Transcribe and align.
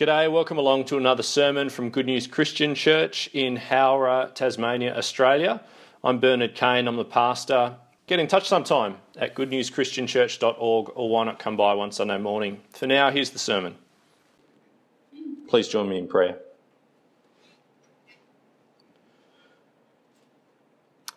G'day, 0.00 0.32
welcome 0.32 0.56
along 0.56 0.86
to 0.86 0.96
another 0.96 1.22
sermon 1.22 1.68
from 1.68 1.90
Good 1.90 2.06
News 2.06 2.26
Christian 2.26 2.74
Church 2.74 3.28
in 3.34 3.56
Howrah, 3.56 4.30
Tasmania, 4.34 4.96
Australia. 4.96 5.60
I'm 6.02 6.18
Bernard 6.20 6.54
Kane, 6.54 6.88
I'm 6.88 6.96
the 6.96 7.04
pastor. 7.04 7.76
Get 8.06 8.18
in 8.18 8.26
touch 8.26 8.48
sometime 8.48 8.96
at 9.18 9.34
goodnewschristianchurch.org 9.34 10.92
or 10.94 11.10
why 11.10 11.24
not 11.26 11.38
come 11.38 11.54
by 11.54 11.74
one 11.74 11.92
Sunday 11.92 12.16
morning. 12.16 12.62
For 12.70 12.86
now, 12.86 13.10
here's 13.10 13.28
the 13.28 13.38
sermon. 13.38 13.76
Please 15.48 15.68
join 15.68 15.90
me 15.90 15.98
in 15.98 16.08
prayer. 16.08 16.38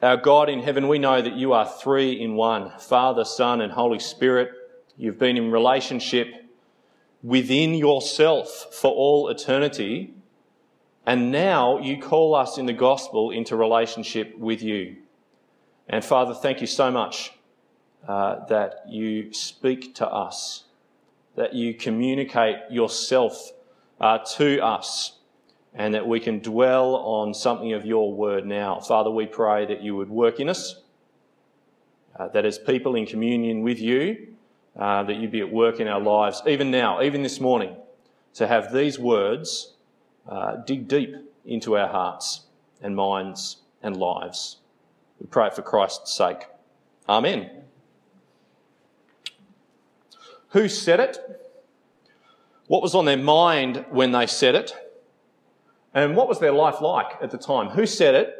Our 0.02 0.18
God 0.18 0.50
in 0.50 0.62
heaven, 0.62 0.90
we 0.90 1.00
know 1.00 1.22
that 1.22 1.38
you 1.38 1.54
are 1.54 1.66
three 1.66 2.20
in 2.22 2.36
one 2.36 2.70
Father, 2.80 3.24
Son, 3.24 3.62
and 3.62 3.72
Holy 3.72 4.00
Spirit. 4.00 4.52
You've 4.98 5.20
been 5.20 5.38
in 5.38 5.52
relationship 5.52 6.43
within 7.24 7.74
yourself 7.74 8.68
for 8.72 8.92
all 8.92 9.30
eternity. 9.30 10.14
And 11.06 11.32
now 11.32 11.80
you 11.80 12.00
call 12.00 12.36
us 12.36 12.58
in 12.58 12.66
the 12.66 12.74
gospel 12.74 13.32
into 13.32 13.56
relationship 13.56 14.38
with 14.38 14.62
you. 14.62 14.98
And 15.88 16.04
Father, 16.04 16.34
thank 16.34 16.62
you 16.62 16.68
so 16.68 16.92
much 16.92 17.34
uh, 18.08 18.46
that 18.46 18.84
you 18.88 19.34
speak 19.34 19.96
to 19.96 20.08
us, 20.08 20.66
that 21.36 21.54
you 21.54 21.74
communicate 21.74 22.58
yourself 22.70 23.52
uh, 24.00 24.20
to 24.36 24.60
us, 24.60 25.18
and 25.74 25.94
that 25.94 26.08
we 26.08 26.20
can 26.20 26.40
dwell 26.40 26.96
on 26.96 27.34
something 27.34 27.74
of 27.74 27.86
your 27.86 28.14
word 28.14 28.46
now. 28.46 28.80
Father, 28.80 29.10
we 29.10 29.26
pray 29.26 29.66
that 29.66 29.82
you 29.82 29.96
would 29.96 30.10
work 30.10 30.40
in 30.40 30.50
us, 30.50 30.82
uh, 32.18 32.28
that 32.30 32.46
as 32.46 32.60
people 32.60 32.96
in 32.96 33.06
communion 33.06 33.62
with 33.62 33.80
you, 33.80 34.36
uh, 34.78 35.04
that 35.04 35.16
you'd 35.18 35.32
be 35.32 35.42
at 35.42 35.52
work 35.52 35.80
in 35.80 35.88
our 35.88 36.00
lives, 36.00 36.42
even 36.48 36.72
now, 36.72 37.02
even 37.02 37.22
this 37.22 37.40
morning, 37.40 37.76
to 38.34 38.48
have 38.48 38.74
these 38.74 38.98
words 38.98 39.74
uh, 40.28 40.56
dig 40.66 40.88
deep 40.88 41.16
into 41.46 41.78
our 41.78 41.88
hearts 41.88 42.42
and 42.82 42.96
minds 42.96 43.58
and 43.82 43.98
lives. 43.98 44.58
We 45.20 45.28
pray 45.28 45.50
for 45.50 45.62
Christ's 45.62 46.16
sake. 46.16 46.48
Amen. 47.08 47.50
Who 50.50 50.70
said 50.70 51.00
it? 51.00 51.18
What 52.68 52.82
was 52.82 52.96
on 52.96 53.06
their 53.06 53.18
mind 53.18 53.86
when 53.90 54.12
they 54.12 54.26
said 54.26 54.56
it? 54.56 54.74
And 55.94 56.16
what 56.16 56.28
was 56.28 56.40
their 56.40 56.52
life 56.52 56.82
like 56.82 57.22
at 57.22 57.32
the 57.32 57.38
time? 57.38 57.70
Who 57.70 57.86
said 57.86 58.16
it? 58.16 58.36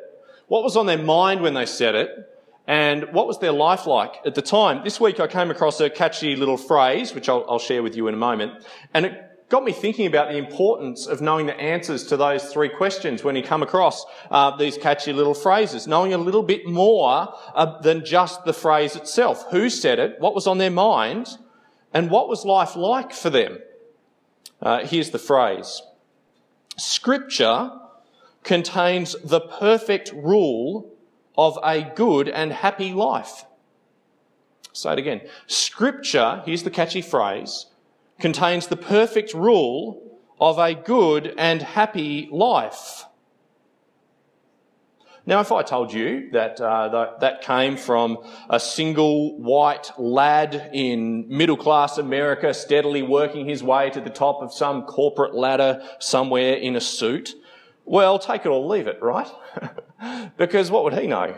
What 0.48 0.64
was 0.64 0.76
on 0.76 0.86
their 0.86 0.98
mind 0.98 1.42
when 1.42 1.54
they 1.54 1.66
said 1.66 1.96
it? 1.96 2.33
And 2.66 3.12
what 3.12 3.28
was 3.28 3.40
their 3.40 3.52
life 3.52 3.86
like 3.86 4.16
at 4.26 4.36
the 4.36 4.42
time? 4.42 4.84
This 4.84 5.00
week 5.00 5.20
I 5.20 5.28
came 5.28 5.52
across 5.52 5.82
a 5.82 5.90
catchy 5.90 6.36
little 6.36 6.58
phrase, 6.58 7.14
which 7.14 7.28
I'll, 7.28 7.46
I'll, 7.50 7.60
share 7.60 7.84
with 7.84 7.96
you 7.96 8.08
in 8.08 8.14
a 8.14 8.18
moment. 8.18 8.66
And 8.94 9.06
it 9.06 9.50
got 9.50 9.66
me 9.66 9.74
thinking 9.74 10.06
about 10.06 10.30
the 10.30 10.38
importance 10.38 11.06
of 11.06 11.22
knowing 11.22 11.46
the 11.46 11.60
answers 11.60 12.06
to 12.08 12.16
those 12.16 12.54
three 12.54 12.70
questions 12.70 13.22
when 13.22 13.36
you 13.36 13.44
come 13.44 13.64
across 13.64 14.06
uh, 14.32 14.56
these 14.56 14.78
catchy 14.78 15.12
little 15.12 15.34
phrases. 15.34 15.88
Knowing 15.88 16.14
a 16.14 16.18
little 16.18 16.44
bit 16.44 16.66
more 16.66 17.34
uh, 17.54 17.82
than 17.82 18.06
just 18.06 18.46
the 18.46 18.54
phrase 18.54 18.96
itself. 18.96 19.46
Who 19.52 19.70
said 19.70 20.00
it? 20.00 20.16
What 20.20 20.34
was 20.34 20.48
on 20.48 20.58
their 20.58 20.72
mind? 20.72 21.38
And 21.94 22.10
what 22.10 22.30
was 22.30 22.46
life 22.46 22.78
like 22.78 23.12
for 23.12 23.30
them? 23.30 23.60
Uh, 24.62 24.86
here's 24.86 25.12
the 25.12 25.20
phrase. 25.20 25.82
Scripture 26.78 27.72
contains 28.44 29.16
the 29.22 29.42
perfect 29.42 30.12
rule 30.14 30.93
of 31.38 31.58
a 31.64 31.82
good 31.82 32.30
and 32.30 32.52
happy 32.52 32.94
life. 32.94 33.46
Say 34.74 34.94
it 34.94 35.00
again. 35.00 35.22
Scripture, 35.48 36.42
here's 36.46 36.64
the 36.64 36.72
catchy 36.72 37.02
phrase, 37.02 37.68
contains 38.20 38.68
the 38.68 38.78
perfect 38.78 39.34
rule 39.34 40.20
of 40.40 40.58
a 40.58 40.74
good 40.74 41.34
and 41.38 41.62
happy 41.62 42.28
life. 42.32 43.06
Now, 45.26 45.40
if 45.40 45.54
I 45.54 45.64
told 45.64 45.94
you 45.94 46.32
that 46.32 46.60
uh, 46.60 47.16
that 47.22 47.42
came 47.44 47.78
from 47.78 48.18
a 48.50 48.60
single 48.60 49.40
white 49.40 49.90
lad 49.98 50.70
in 50.74 51.30
middle 51.30 51.56
class 51.56 51.98
America 51.98 52.54
steadily 52.54 53.04
working 53.04 53.48
his 53.48 53.64
way 53.64 53.90
to 53.92 54.02
the 54.02 54.10
top 54.10 54.42
of 54.42 54.54
some 54.54 54.84
corporate 54.84 55.34
ladder 55.34 55.82
somewhere 56.00 56.56
in 56.56 56.76
a 56.76 56.82
suit, 56.82 57.36
well, 57.86 58.20
take 58.20 58.46
it 58.46 58.50
or 58.50 58.68
leave 58.68 58.88
it, 58.88 59.02
right? 59.02 59.30
because 60.38 60.72
what 60.72 60.84
would 60.84 60.94
he 60.94 61.08
know? 61.08 61.38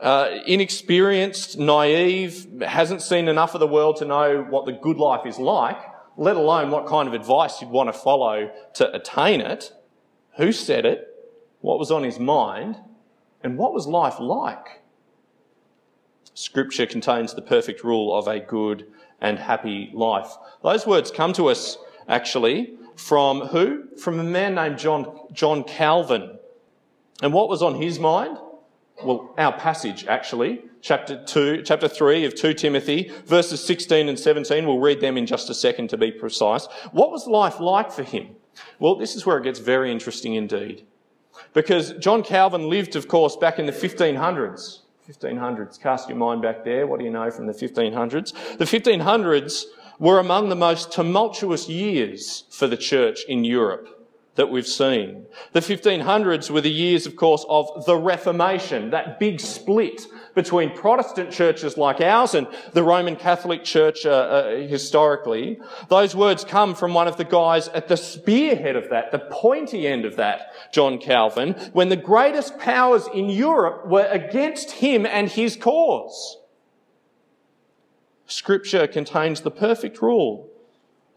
Uh, 0.00 0.38
inexperienced, 0.46 1.58
naive, 1.58 2.46
hasn't 2.62 3.02
seen 3.02 3.28
enough 3.28 3.54
of 3.54 3.60
the 3.60 3.66
world 3.66 3.96
to 3.96 4.04
know 4.04 4.46
what 4.48 4.64
the 4.64 4.72
good 4.72 4.96
life 4.96 5.26
is 5.26 5.38
like, 5.38 5.78
let 6.16 6.36
alone 6.36 6.70
what 6.70 6.86
kind 6.86 7.06
of 7.06 7.14
advice 7.14 7.60
you'd 7.60 7.70
want 7.70 7.88
to 7.88 7.92
follow 7.92 8.50
to 8.74 8.94
attain 8.94 9.40
it. 9.40 9.72
Who 10.36 10.52
said 10.52 10.86
it? 10.86 11.06
What 11.60 11.78
was 11.78 11.90
on 11.90 12.02
his 12.02 12.18
mind? 12.18 12.76
And 13.42 13.58
what 13.58 13.74
was 13.74 13.86
life 13.86 14.18
like? 14.18 14.82
Scripture 16.34 16.86
contains 16.86 17.34
the 17.34 17.42
perfect 17.42 17.84
rule 17.84 18.16
of 18.16 18.26
a 18.26 18.40
good 18.40 18.86
and 19.20 19.38
happy 19.38 19.90
life. 19.92 20.34
Those 20.62 20.86
words 20.86 21.10
come 21.10 21.32
to 21.34 21.48
us 21.48 21.76
actually 22.08 22.74
from 22.96 23.48
who? 23.48 23.96
From 23.96 24.18
a 24.18 24.24
man 24.24 24.54
named 24.54 24.78
John, 24.78 25.26
John 25.32 25.64
Calvin. 25.64 26.38
And 27.22 27.32
what 27.32 27.48
was 27.48 27.62
on 27.62 27.74
his 27.74 27.98
mind? 27.98 28.38
Well, 29.02 29.34
our 29.38 29.52
passage 29.52 30.06
actually, 30.06 30.62
chapter 30.82 31.22
2, 31.24 31.62
chapter 31.62 31.88
3 31.88 32.24
of 32.24 32.34
2 32.34 32.54
Timothy, 32.54 33.10
verses 33.24 33.64
16 33.64 34.08
and 34.08 34.18
17. 34.18 34.66
We'll 34.66 34.78
read 34.78 35.00
them 35.00 35.16
in 35.16 35.26
just 35.26 35.48
a 35.48 35.54
second 35.54 35.88
to 35.90 35.96
be 35.96 36.10
precise. 36.10 36.66
What 36.92 37.10
was 37.10 37.26
life 37.26 37.60
like 37.60 37.90
for 37.90 38.02
him? 38.02 38.36
Well, 38.78 38.96
this 38.96 39.16
is 39.16 39.24
where 39.24 39.38
it 39.38 39.44
gets 39.44 39.58
very 39.58 39.90
interesting 39.90 40.34
indeed. 40.34 40.86
Because 41.54 41.92
John 41.92 42.22
Calvin 42.22 42.68
lived, 42.68 42.94
of 42.96 43.08
course, 43.08 43.36
back 43.36 43.58
in 43.58 43.66
the 43.66 43.72
1500s. 43.72 44.80
1500s. 45.08 45.80
Cast 45.80 46.08
your 46.08 46.18
mind 46.18 46.42
back 46.42 46.64
there. 46.64 46.86
What 46.86 46.98
do 46.98 47.04
you 47.04 47.10
know 47.10 47.30
from 47.30 47.46
the 47.46 47.52
1500s? 47.52 48.58
The 48.58 48.64
1500s 48.64 49.64
were 49.98 50.18
among 50.18 50.48
the 50.48 50.56
most 50.56 50.92
tumultuous 50.92 51.68
years 51.68 52.44
for 52.50 52.66
the 52.66 52.76
church 52.76 53.24
in 53.28 53.44
Europe 53.44 53.99
that 54.36 54.50
we've 54.50 54.66
seen. 54.66 55.26
The 55.52 55.60
1500s 55.60 56.50
were 56.50 56.60
the 56.60 56.70
years, 56.70 57.06
of 57.06 57.16
course, 57.16 57.44
of 57.48 57.84
the 57.84 57.96
Reformation, 57.96 58.90
that 58.90 59.18
big 59.18 59.40
split 59.40 60.06
between 60.34 60.74
Protestant 60.76 61.32
churches 61.32 61.76
like 61.76 62.00
ours 62.00 62.34
and 62.34 62.46
the 62.72 62.82
Roman 62.82 63.16
Catholic 63.16 63.64
Church 63.64 64.06
uh, 64.06 64.10
uh, 64.10 64.56
historically. 64.66 65.58
Those 65.88 66.14
words 66.14 66.44
come 66.44 66.74
from 66.74 66.94
one 66.94 67.08
of 67.08 67.16
the 67.16 67.24
guys 67.24 67.68
at 67.68 67.88
the 67.88 67.96
spearhead 67.96 68.76
of 68.76 68.88
that, 68.90 69.10
the 69.10 69.18
pointy 69.18 69.86
end 69.86 70.04
of 70.04 70.16
that, 70.16 70.52
John 70.72 70.98
Calvin, 70.98 71.54
when 71.72 71.88
the 71.88 71.96
greatest 71.96 72.58
powers 72.58 73.08
in 73.12 73.28
Europe 73.28 73.86
were 73.86 74.08
against 74.10 74.70
him 74.70 75.04
and 75.06 75.28
his 75.28 75.56
cause. 75.56 76.38
Scripture 78.26 78.86
contains 78.86 79.40
the 79.40 79.50
perfect 79.50 80.00
rule 80.00 80.48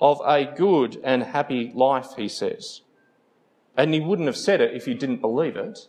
of 0.02 0.20
a 0.26 0.46
good 0.46 1.00
and 1.04 1.22
happy 1.22 1.72
life, 1.76 2.16
he 2.18 2.28
says. 2.28 2.82
And 3.76 3.94
he 3.94 4.00
wouldn't 4.00 4.28
have 4.28 4.38
said 4.38 4.62
it 4.62 4.76
if 4.76 4.86
he 4.86 4.94
didn't 4.94 5.22
believe 5.22 5.56
it. 5.56 5.88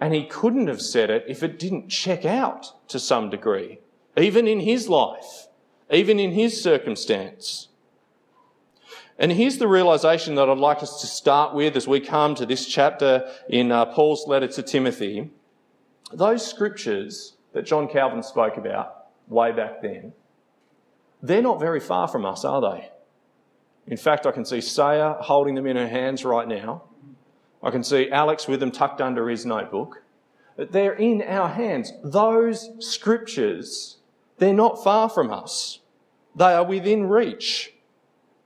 And 0.00 0.14
he 0.14 0.24
couldn't 0.24 0.68
have 0.68 0.80
said 0.80 1.10
it 1.10 1.24
if 1.28 1.42
it 1.42 1.58
didn't 1.58 1.88
check 1.88 2.24
out 2.24 2.88
to 2.88 2.98
some 2.98 3.30
degree, 3.30 3.80
even 4.16 4.46
in 4.46 4.60
his 4.60 4.88
life, 4.88 5.48
even 5.90 6.18
in 6.20 6.32
his 6.32 6.62
circumstance. 6.62 7.68
And 9.18 9.32
here's 9.32 9.58
the 9.58 9.66
realization 9.66 10.36
that 10.36 10.48
I'd 10.48 10.58
like 10.58 10.82
us 10.82 11.00
to 11.00 11.08
start 11.08 11.52
with 11.52 11.76
as 11.76 11.88
we 11.88 11.98
come 11.98 12.36
to 12.36 12.46
this 12.46 12.66
chapter 12.66 13.28
in 13.48 13.72
uh, 13.72 13.86
Paul's 13.86 14.28
letter 14.28 14.46
to 14.46 14.62
Timothy. 14.62 15.30
Those 16.12 16.46
scriptures 16.46 17.34
that 17.52 17.66
John 17.66 17.88
Calvin 17.88 18.22
spoke 18.22 18.56
about 18.56 19.06
way 19.28 19.50
back 19.50 19.82
then, 19.82 20.12
they're 21.20 21.42
not 21.42 21.58
very 21.58 21.80
far 21.80 22.06
from 22.06 22.24
us, 22.24 22.44
are 22.44 22.60
they? 22.60 22.90
In 23.88 23.96
fact, 23.96 24.26
I 24.26 24.30
can 24.30 24.44
see 24.44 24.60
Saya 24.60 25.14
holding 25.14 25.56
them 25.56 25.66
in 25.66 25.76
her 25.76 25.88
hands 25.88 26.24
right 26.24 26.46
now. 26.46 26.84
I 27.62 27.70
can 27.70 27.82
see 27.82 28.10
Alex 28.10 28.46
with 28.46 28.60
them 28.60 28.70
tucked 28.70 29.00
under 29.00 29.28
his 29.28 29.44
notebook. 29.44 30.02
They're 30.56 30.94
in 30.94 31.22
our 31.22 31.48
hands. 31.48 31.92
Those 32.02 32.70
scriptures, 32.78 33.98
they're 34.38 34.52
not 34.52 34.82
far 34.82 35.08
from 35.08 35.30
us. 35.30 35.80
They 36.34 36.52
are 36.52 36.64
within 36.64 37.08
reach. 37.08 37.72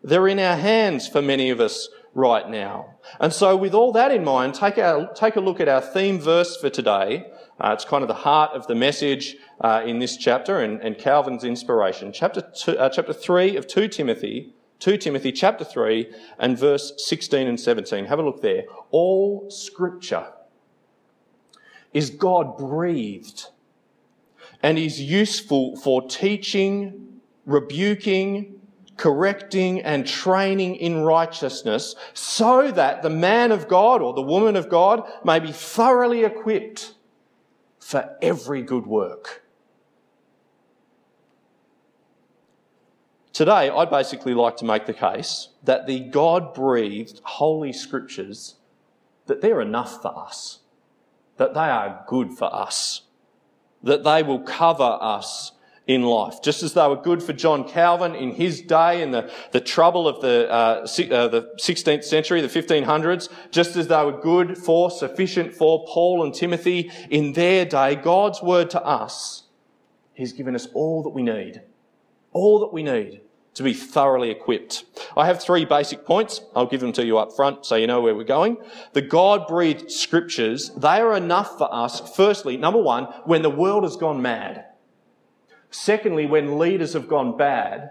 They're 0.02 0.28
in 0.28 0.38
our 0.38 0.56
hands 0.56 1.08
for 1.08 1.22
many 1.22 1.50
of 1.50 1.60
us 1.60 1.88
right 2.14 2.48
now. 2.48 2.94
And 3.20 3.32
so 3.32 3.56
with 3.56 3.74
all 3.74 3.92
that 3.92 4.12
in 4.12 4.24
mind, 4.24 4.54
take, 4.54 4.76
take 5.14 5.36
a 5.36 5.40
look 5.40 5.60
at 5.60 5.68
our 5.68 5.80
theme 5.80 6.18
verse 6.18 6.56
for 6.56 6.70
today. 6.70 7.26
Uh, 7.60 7.72
it's 7.72 7.84
kind 7.84 8.02
of 8.02 8.08
the 8.08 8.14
heart 8.14 8.50
of 8.52 8.66
the 8.66 8.74
message 8.74 9.36
uh, 9.60 9.82
in 9.84 9.98
this 9.98 10.16
chapter 10.16 10.60
and, 10.60 10.80
and 10.80 10.98
Calvin's 10.98 11.44
inspiration. 11.44 12.12
Chapter, 12.12 12.40
two, 12.40 12.76
uh, 12.76 12.88
chapter 12.88 13.12
3 13.12 13.56
of 13.56 13.66
2 13.66 13.88
Timothy, 13.88 14.52
2 14.82 14.98
Timothy 14.98 15.30
chapter 15.30 15.64
3 15.64 16.10
and 16.40 16.58
verse 16.58 16.92
16 16.96 17.46
and 17.46 17.60
17. 17.60 18.06
Have 18.06 18.18
a 18.18 18.22
look 18.24 18.42
there. 18.42 18.64
All 18.90 19.48
scripture 19.48 20.26
is 21.92 22.10
God 22.10 22.58
breathed 22.58 23.50
and 24.60 24.76
is 24.76 25.00
useful 25.00 25.76
for 25.76 26.08
teaching, 26.08 27.20
rebuking, 27.46 28.60
correcting 28.96 29.80
and 29.82 30.04
training 30.04 30.74
in 30.74 31.04
righteousness, 31.04 31.94
so 32.12 32.72
that 32.72 33.02
the 33.02 33.10
man 33.10 33.52
of 33.52 33.68
God 33.68 34.02
or 34.02 34.12
the 34.14 34.20
woman 34.20 34.56
of 34.56 34.68
God 34.68 35.08
may 35.24 35.38
be 35.38 35.52
thoroughly 35.52 36.24
equipped 36.24 36.94
for 37.78 38.16
every 38.20 38.62
good 38.62 38.88
work. 38.88 39.44
Today, 43.32 43.70
I'd 43.70 43.88
basically 43.88 44.34
like 44.34 44.58
to 44.58 44.66
make 44.66 44.84
the 44.84 44.92
case 44.92 45.48
that 45.62 45.86
the 45.86 46.00
God 46.00 46.52
breathed 46.52 47.20
Holy 47.24 47.72
Scriptures, 47.72 48.56
that 49.26 49.40
they're 49.40 49.62
enough 49.62 50.02
for 50.02 50.14
us, 50.16 50.58
that 51.38 51.54
they 51.54 51.60
are 51.60 52.04
good 52.06 52.32
for 52.32 52.54
us, 52.54 53.02
that 53.82 54.04
they 54.04 54.22
will 54.22 54.40
cover 54.40 54.98
us 55.00 55.52
in 55.86 56.02
life. 56.02 56.42
Just 56.42 56.62
as 56.62 56.74
they 56.74 56.86
were 56.86 56.96
good 56.96 57.22
for 57.22 57.32
John 57.32 57.66
Calvin 57.66 58.14
in 58.14 58.32
his 58.32 58.60
day 58.60 59.02
in 59.02 59.12
the, 59.12 59.30
the 59.52 59.60
trouble 59.60 60.06
of 60.06 60.20
the, 60.20 60.48
uh, 60.50 60.84
uh, 60.84 61.28
the 61.28 61.50
16th 61.58 62.04
century, 62.04 62.42
the 62.42 62.48
1500s, 62.48 63.30
just 63.50 63.76
as 63.76 63.88
they 63.88 64.04
were 64.04 64.20
good 64.20 64.58
for, 64.58 64.90
sufficient 64.90 65.54
for 65.54 65.86
Paul 65.88 66.22
and 66.22 66.34
Timothy 66.34 66.90
in 67.08 67.32
their 67.32 67.64
day, 67.64 67.96
God's 67.96 68.42
word 68.42 68.68
to 68.70 68.84
us, 68.84 69.44
He's 70.12 70.34
given 70.34 70.54
us 70.54 70.68
all 70.74 71.02
that 71.02 71.10
we 71.10 71.22
need. 71.22 71.62
All 72.32 72.58
that 72.60 72.72
we 72.72 72.82
need 72.82 73.20
to 73.54 73.62
be 73.62 73.74
thoroughly 73.74 74.30
equipped. 74.30 74.84
I 75.16 75.26
have 75.26 75.42
three 75.42 75.64
basic 75.64 76.06
points. 76.06 76.40
I'll 76.56 76.66
give 76.66 76.80
them 76.80 76.92
to 76.94 77.04
you 77.04 77.18
up 77.18 77.36
front 77.36 77.66
so 77.66 77.76
you 77.76 77.86
know 77.86 78.00
where 78.00 78.14
we're 78.14 78.24
going. 78.24 78.56
The 78.94 79.02
God 79.02 79.46
breathed 79.46 79.90
scriptures, 79.90 80.70
they 80.70 81.00
are 81.00 81.14
enough 81.14 81.58
for 81.58 81.72
us, 81.72 82.00
firstly, 82.16 82.56
number 82.56 82.80
one, 82.80 83.04
when 83.24 83.42
the 83.42 83.50
world 83.50 83.84
has 83.84 83.96
gone 83.96 84.22
mad. 84.22 84.64
Secondly, 85.70 86.26
when 86.26 86.58
leaders 86.58 86.94
have 86.94 87.08
gone 87.08 87.36
bad. 87.36 87.90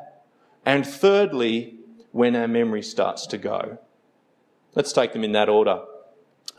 And 0.66 0.86
thirdly, 0.86 1.78
when 2.12 2.36
our 2.36 2.48
memory 2.48 2.84
starts 2.84 3.26
to 3.28 3.38
go. 3.38 3.80
Let's 4.76 4.94
take 4.94 5.14
them 5.14 5.24
in 5.24 5.32
that 5.34 5.50
order. 5.50 5.82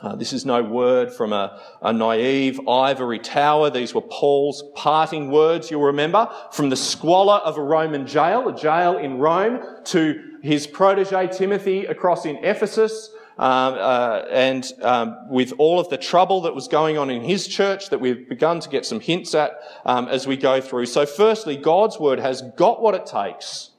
Uh, 0.02 0.16
this 0.16 0.32
is 0.32 0.44
no 0.44 0.62
word 0.64 1.12
from 1.12 1.32
a, 1.32 1.60
a, 1.80 1.92
naive 1.92 2.60
ivory 2.68 3.20
tower. 3.20 3.70
These 3.70 3.94
were 3.94 4.00
Paul's 4.00 4.64
parting 4.74 5.30
words, 5.30 5.70
you'll 5.70 5.84
remember, 5.84 6.28
from 6.50 6.70
the 6.70 6.76
squalor 6.76 7.36
of 7.36 7.56
a 7.56 7.62
Roman 7.62 8.04
jail, 8.04 8.48
a 8.48 8.56
jail 8.56 8.98
in 8.98 9.18
Rome, 9.18 9.62
to 9.84 10.38
his 10.42 10.66
protege 10.66 11.28
Timothy 11.28 11.86
across 11.86 12.26
in 12.26 12.36
Ephesus, 12.44 13.10
um, 13.38 13.74
uh, 13.78 14.24
and 14.28 14.70
um, 14.82 15.16
with 15.30 15.52
all 15.58 15.78
of 15.78 15.88
the 15.88 15.98
trouble 15.98 16.40
that 16.42 16.54
was 16.54 16.66
going 16.66 16.98
on 16.98 17.08
in 17.08 17.22
his 17.22 17.46
church 17.46 17.90
that 17.90 18.00
we've 18.00 18.28
begun 18.28 18.58
to 18.58 18.68
get 18.68 18.84
some 18.84 18.98
hints 18.98 19.36
at 19.36 19.52
um, 19.84 20.08
as 20.08 20.26
we 20.26 20.36
go 20.36 20.60
through. 20.60 20.86
So, 20.86 21.06
firstly, 21.06 21.56
God's 21.56 22.00
word 22.00 22.18
has 22.18 22.42
got 22.56 22.82
what 22.82 22.96
it 22.96 23.06
takes. 23.06 23.70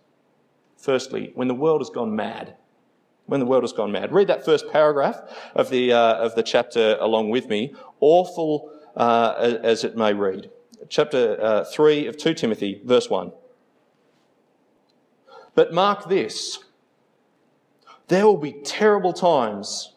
Firstly, 0.78 1.31
when 1.36 1.50
the 1.50 1.54
world 1.54 1.81
has 1.81 1.90
gone 1.90 2.16
mad. 2.16 2.56
When 3.25 3.40
the 3.40 3.46
world 3.46 3.64
has 3.64 3.72
gone 3.72 3.92
mad. 3.92 4.12
Read 4.12 4.28
that 4.28 4.44
first 4.44 4.70
paragraph 4.70 5.22
of 5.56 5.70
the, 5.70 5.94
uh, 5.94 6.16
of 6.16 6.36
the 6.36 6.44
chapter 6.44 6.98
along 7.00 7.30
with 7.30 7.48
me, 7.48 7.74
awful 8.02 8.70
uh, 8.96 9.58
as 9.64 9.84
it 9.84 9.96
may 9.96 10.14
read. 10.14 10.50
Chapter 10.90 11.38
uh, 11.42 11.64
3 11.64 12.08
of 12.08 12.18
2 12.18 12.34
Timothy, 12.34 12.81
verse 12.84 13.10
1. 13.10 13.31
But 15.56 15.74
mark 15.74 16.10
this 16.10 16.60
there 18.08 18.25
will 18.25 18.38
be 18.38 18.54
terrible 18.64 19.14
times 19.14 19.94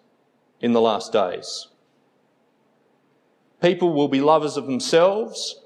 in 0.61 0.73
the 0.73 0.81
last 0.81 1.12
days. 1.12 1.69
People 3.61 3.93
will 3.93 4.08
be 4.08 4.20
lovers 4.20 4.56
of 4.56 4.67
themselves, 4.67 5.61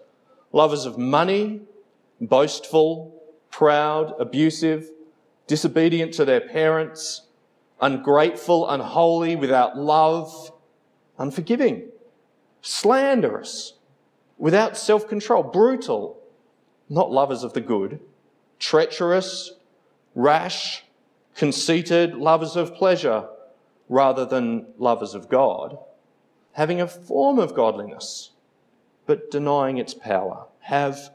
lovers 0.53 0.85
of 0.87 0.97
money, 0.97 1.61
boastful, 2.21 3.15
proud, 3.51 4.15
abusive, 4.19 4.89
disobedient 5.47 6.15
to 6.15 6.25
their 6.25 6.41
parents, 6.41 7.23
ungrateful, 7.81 8.69
unholy, 8.69 9.37
without 9.37 9.77
love, 9.77 10.53
unforgiving, 11.19 11.89
slanderous, 12.63 13.75
without 14.39 14.77
self 14.77 15.09
control, 15.09 15.43
brutal, 15.43 16.21
not 16.89 17.11
lovers 17.11 17.43
of 17.43 17.53
the 17.53 17.61
good, 17.61 18.01
treacherous, 18.59 19.53
rash, 20.15 20.85
conceited, 21.35 22.15
lovers 22.15 22.57
of 22.57 22.75
pleasure 22.75 23.29
rather 23.89 24.25
than 24.25 24.67
lovers 24.79 25.15
of 25.15 25.29
God, 25.29 25.79
having 26.53 26.81
a 26.81 26.87
form 26.87 27.39
of 27.39 27.55
godliness, 27.55 28.31
but 29.07 29.31
denying 29.31 29.79
its 29.79 29.95
power, 29.95 30.47
have 30.61 31.11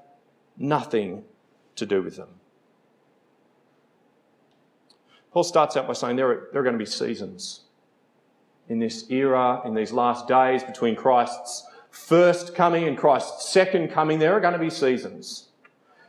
nothing 0.57 1.23
to 1.75 1.85
do 1.85 2.01
with 2.01 2.17
them. 2.17 2.29
Paul 5.35 5.43
starts 5.43 5.75
out 5.75 5.85
by 5.85 5.91
saying 5.91 6.15
there 6.15 6.29
are, 6.29 6.47
there 6.53 6.61
are 6.61 6.63
going 6.63 6.75
to 6.75 6.79
be 6.79 6.89
seasons 6.89 7.63
in 8.69 8.79
this 8.79 9.11
era, 9.11 9.61
in 9.65 9.73
these 9.73 9.91
last 9.91 10.29
days 10.29 10.63
between 10.63 10.95
Christ's 10.95 11.67
first 11.91 12.55
coming 12.55 12.87
and 12.87 12.97
Christ's 12.97 13.49
second 13.49 13.91
coming. 13.91 14.19
There 14.19 14.31
are 14.31 14.39
going 14.39 14.53
to 14.53 14.59
be 14.59 14.69
seasons. 14.69 15.49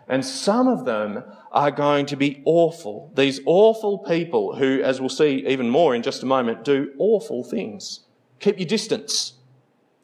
And 0.06 0.24
some 0.24 0.68
of 0.68 0.84
them 0.84 1.24
are 1.50 1.72
going 1.72 2.06
to 2.06 2.16
be 2.16 2.40
awful. 2.44 3.10
These 3.16 3.40
awful 3.46 3.98
people 3.98 4.54
who, 4.54 4.80
as 4.80 5.00
we'll 5.00 5.08
see 5.08 5.44
even 5.48 5.70
more 5.70 5.92
in 5.92 6.04
just 6.04 6.22
a 6.22 6.26
moment, 6.26 6.62
do 6.62 6.92
awful 6.96 7.42
things. 7.42 8.06
Keep 8.38 8.60
your 8.60 8.68
distance, 8.68 9.32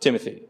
Timothy. 0.01 0.43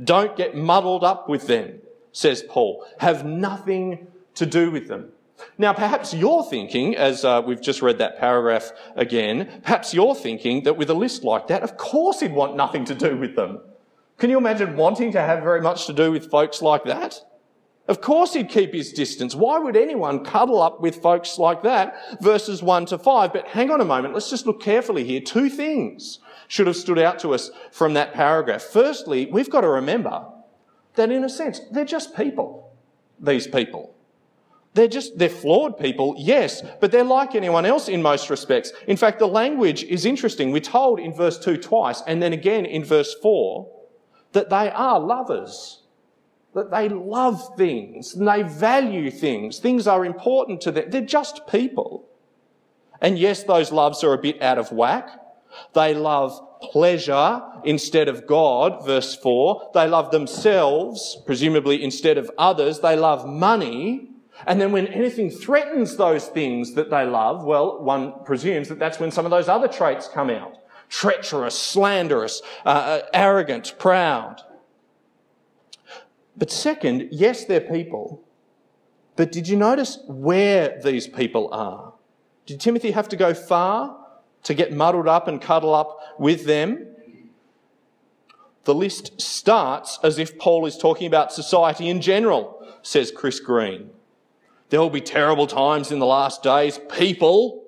Don't 0.00 0.36
get 0.36 0.54
muddled 0.54 1.02
up 1.02 1.28
with 1.28 1.48
them, 1.48 1.80
says 2.12 2.44
Paul. 2.48 2.86
Have 3.00 3.26
nothing 3.26 4.06
to 4.36 4.46
do 4.46 4.70
with 4.70 4.86
them. 4.86 5.10
Now, 5.58 5.72
perhaps 5.72 6.14
you're 6.14 6.44
thinking, 6.44 6.96
as 6.96 7.24
uh, 7.24 7.42
we've 7.44 7.60
just 7.60 7.82
read 7.82 7.98
that 7.98 8.18
paragraph 8.18 8.72
again, 8.96 9.60
perhaps 9.62 9.92
you're 9.94 10.14
thinking 10.14 10.62
that 10.64 10.76
with 10.76 10.90
a 10.90 10.94
list 10.94 11.24
like 11.24 11.48
that, 11.48 11.62
of 11.62 11.76
course 11.76 12.20
he'd 12.20 12.32
want 12.32 12.56
nothing 12.56 12.84
to 12.86 12.94
do 12.94 13.16
with 13.16 13.36
them. 13.36 13.60
Can 14.18 14.30
you 14.30 14.38
imagine 14.38 14.76
wanting 14.76 15.12
to 15.12 15.20
have 15.20 15.42
very 15.42 15.60
much 15.60 15.86
to 15.86 15.92
do 15.92 16.12
with 16.12 16.30
folks 16.30 16.62
like 16.62 16.84
that? 16.84 17.20
Of 17.86 18.00
course 18.00 18.32
he'd 18.32 18.48
keep 18.48 18.72
his 18.72 18.92
distance. 18.92 19.34
Why 19.34 19.58
would 19.58 19.76
anyone 19.76 20.24
cuddle 20.24 20.62
up 20.62 20.80
with 20.80 21.02
folks 21.02 21.38
like 21.38 21.62
that? 21.64 22.22
Verses 22.22 22.62
1 22.62 22.86
to 22.86 22.98
5. 22.98 23.32
But 23.32 23.48
hang 23.48 23.70
on 23.70 23.80
a 23.80 23.84
moment. 23.84 24.14
Let's 24.14 24.30
just 24.30 24.46
look 24.46 24.62
carefully 24.62 25.04
here. 25.04 25.20
Two 25.20 25.50
things 25.50 26.20
should 26.48 26.66
have 26.66 26.76
stood 26.76 26.98
out 26.98 27.18
to 27.20 27.34
us 27.34 27.50
from 27.70 27.92
that 27.94 28.14
paragraph. 28.14 28.62
Firstly, 28.62 29.26
we've 29.26 29.50
got 29.50 29.62
to 29.62 29.68
remember 29.68 30.24
that 30.94 31.10
in 31.10 31.24
a 31.24 31.28
sense, 31.28 31.60
they're 31.72 31.84
just 31.84 32.16
people. 32.16 32.72
These 33.20 33.48
people. 33.48 33.94
They're 34.74 34.88
just, 34.88 35.16
they're 35.16 35.28
flawed 35.28 35.78
people, 35.78 36.14
yes, 36.18 36.62
but 36.80 36.90
they're 36.90 37.04
like 37.04 37.34
anyone 37.34 37.64
else 37.64 37.88
in 37.88 38.02
most 38.02 38.28
respects. 38.28 38.72
In 38.88 38.96
fact, 38.96 39.20
the 39.20 39.28
language 39.28 39.84
is 39.84 40.04
interesting. 40.04 40.50
We're 40.50 40.60
told 40.60 40.98
in 40.98 41.14
verse 41.14 41.38
2 41.38 41.58
twice, 41.58 42.02
and 42.06 42.20
then 42.20 42.32
again 42.32 42.66
in 42.66 42.84
verse 42.84 43.14
4, 43.22 43.70
that 44.32 44.50
they 44.50 44.70
are 44.70 44.98
lovers 44.98 45.84
that 46.54 46.70
they 46.70 46.88
love 46.88 47.56
things 47.56 48.14
and 48.14 48.26
they 48.26 48.42
value 48.42 49.10
things. 49.10 49.58
Things 49.58 49.86
are 49.86 50.04
important 50.04 50.60
to 50.62 50.72
them. 50.72 50.88
They're 50.88 51.00
just 51.00 51.46
people. 51.48 52.08
And 53.00 53.18
yes, 53.18 53.42
those 53.42 53.72
loves 53.72 54.02
are 54.04 54.14
a 54.14 54.18
bit 54.18 54.40
out 54.40 54.58
of 54.58 54.72
whack. 54.72 55.08
They 55.74 55.94
love 55.94 56.40
pleasure 56.62 57.42
instead 57.64 58.08
of 58.08 58.26
God, 58.26 58.84
verse 58.86 59.14
4. 59.16 59.70
They 59.74 59.86
love 59.86 60.10
themselves, 60.10 61.18
presumably 61.26 61.82
instead 61.82 62.18
of 62.18 62.30
others. 62.38 62.80
They 62.80 62.96
love 62.96 63.26
money. 63.26 64.10
And 64.46 64.60
then 64.60 64.72
when 64.72 64.86
anything 64.88 65.30
threatens 65.30 65.96
those 65.96 66.26
things 66.26 66.74
that 66.74 66.90
they 66.90 67.04
love, 67.04 67.44
well, 67.44 67.82
one 67.82 68.24
presumes 68.24 68.68
that 68.68 68.78
that's 68.78 69.00
when 69.00 69.10
some 69.10 69.24
of 69.24 69.30
those 69.30 69.48
other 69.48 69.68
traits 69.68 70.08
come 70.08 70.30
out. 70.30 70.58
Treacherous, 70.88 71.58
slanderous, 71.58 72.42
uh, 72.64 72.68
uh 72.68 73.02
arrogant, 73.12 73.74
proud. 73.78 74.42
But 76.36 76.50
second, 76.50 77.08
yes, 77.10 77.44
they're 77.44 77.60
people. 77.60 78.22
But 79.16 79.32
did 79.32 79.48
you 79.48 79.56
notice 79.56 79.98
where 80.06 80.80
these 80.82 81.06
people 81.06 81.48
are? 81.52 81.94
Did 82.46 82.60
Timothy 82.60 82.90
have 82.90 83.08
to 83.10 83.16
go 83.16 83.32
far 83.32 83.96
to 84.42 84.54
get 84.54 84.72
muddled 84.72 85.08
up 85.08 85.28
and 85.28 85.40
cuddle 85.40 85.74
up 85.74 85.98
with 86.18 86.44
them? 86.44 86.88
The 88.64 88.74
list 88.74 89.20
starts 89.20 89.98
as 90.02 90.18
if 90.18 90.38
Paul 90.38 90.66
is 90.66 90.76
talking 90.76 91.06
about 91.06 91.32
society 91.32 91.88
in 91.88 92.00
general, 92.00 92.66
says 92.82 93.12
Chris 93.12 93.38
Green. 93.40 93.90
There 94.74 94.80
will 94.80 94.90
be 94.90 95.00
terrible 95.00 95.46
times 95.46 95.92
in 95.92 96.00
the 96.00 96.04
last 96.04 96.42
days. 96.42 96.80
People, 96.90 97.62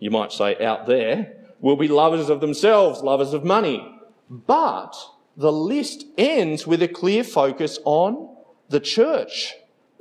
you 0.00 0.10
might 0.10 0.32
say 0.32 0.56
out 0.58 0.84
there, 0.84 1.32
will 1.60 1.76
be 1.76 1.86
lovers 1.86 2.28
of 2.28 2.40
themselves, 2.40 3.02
lovers 3.02 3.32
of 3.32 3.44
money. 3.44 3.88
But 4.28 4.96
the 5.36 5.52
list 5.52 6.06
ends 6.18 6.66
with 6.66 6.82
a 6.82 6.88
clear 6.88 7.22
focus 7.22 7.78
on 7.84 8.34
the 8.68 8.80
church 8.80 9.54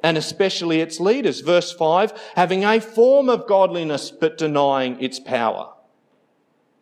and 0.04 0.18
especially 0.18 0.82
its 0.82 1.00
leaders. 1.00 1.42
Verse 1.42 1.72
5 1.72 2.20
having 2.34 2.66
a 2.66 2.82
form 2.82 3.30
of 3.30 3.48
godliness 3.48 4.10
but 4.10 4.40
denying 4.40 5.00
its 5.00 5.20
power. 5.20 5.72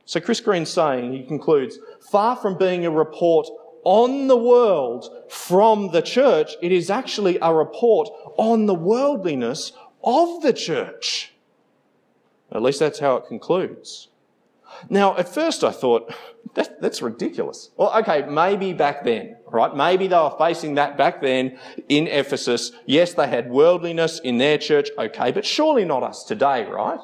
So 0.05 0.21
Chris 0.21 0.39
Green's 0.39 0.69
saying, 0.69 1.11
he 1.11 1.23
concludes, 1.23 1.77
far 2.09 2.37
from 2.37 2.57
being 2.57 2.85
a 2.85 2.89
report 2.89 3.49
on 3.85 4.27
the 4.27 4.35
world 4.35 5.09
from 5.29 5.91
the 5.91 6.01
church, 6.01 6.55
it 6.61 6.73
is 6.73 6.89
actually 6.89 7.37
a 7.41 7.53
report 7.53 8.09
on 8.35 8.65
the 8.65 8.73
worldliness 8.73 9.71
of 10.03 10.41
the 10.41 10.51
church. 10.51 11.33
At 12.51 12.61
least 12.61 12.79
that's 12.79 12.99
how 12.99 13.15
it 13.15 13.27
concludes. 13.27 14.09
Now, 14.89 15.15
at 15.17 15.29
first 15.29 15.63
I 15.63 15.71
thought, 15.71 16.13
that, 16.55 16.81
that's 16.81 17.01
ridiculous. 17.01 17.69
Well, 17.77 17.93
okay, 17.99 18.25
maybe 18.27 18.73
back 18.73 19.03
then, 19.03 19.37
right? 19.47 19.73
Maybe 19.73 20.07
they 20.07 20.15
were 20.15 20.35
facing 20.37 20.75
that 20.75 20.97
back 20.97 21.21
then 21.21 21.57
in 21.87 22.07
Ephesus. 22.07 22.71
Yes, 22.85 23.13
they 23.13 23.27
had 23.27 23.49
worldliness 23.49 24.19
in 24.19 24.37
their 24.37 24.57
church, 24.57 24.89
okay, 24.97 25.31
but 25.31 25.45
surely 25.45 25.85
not 25.85 26.03
us 26.03 26.23
today, 26.23 26.65
right? 26.65 26.99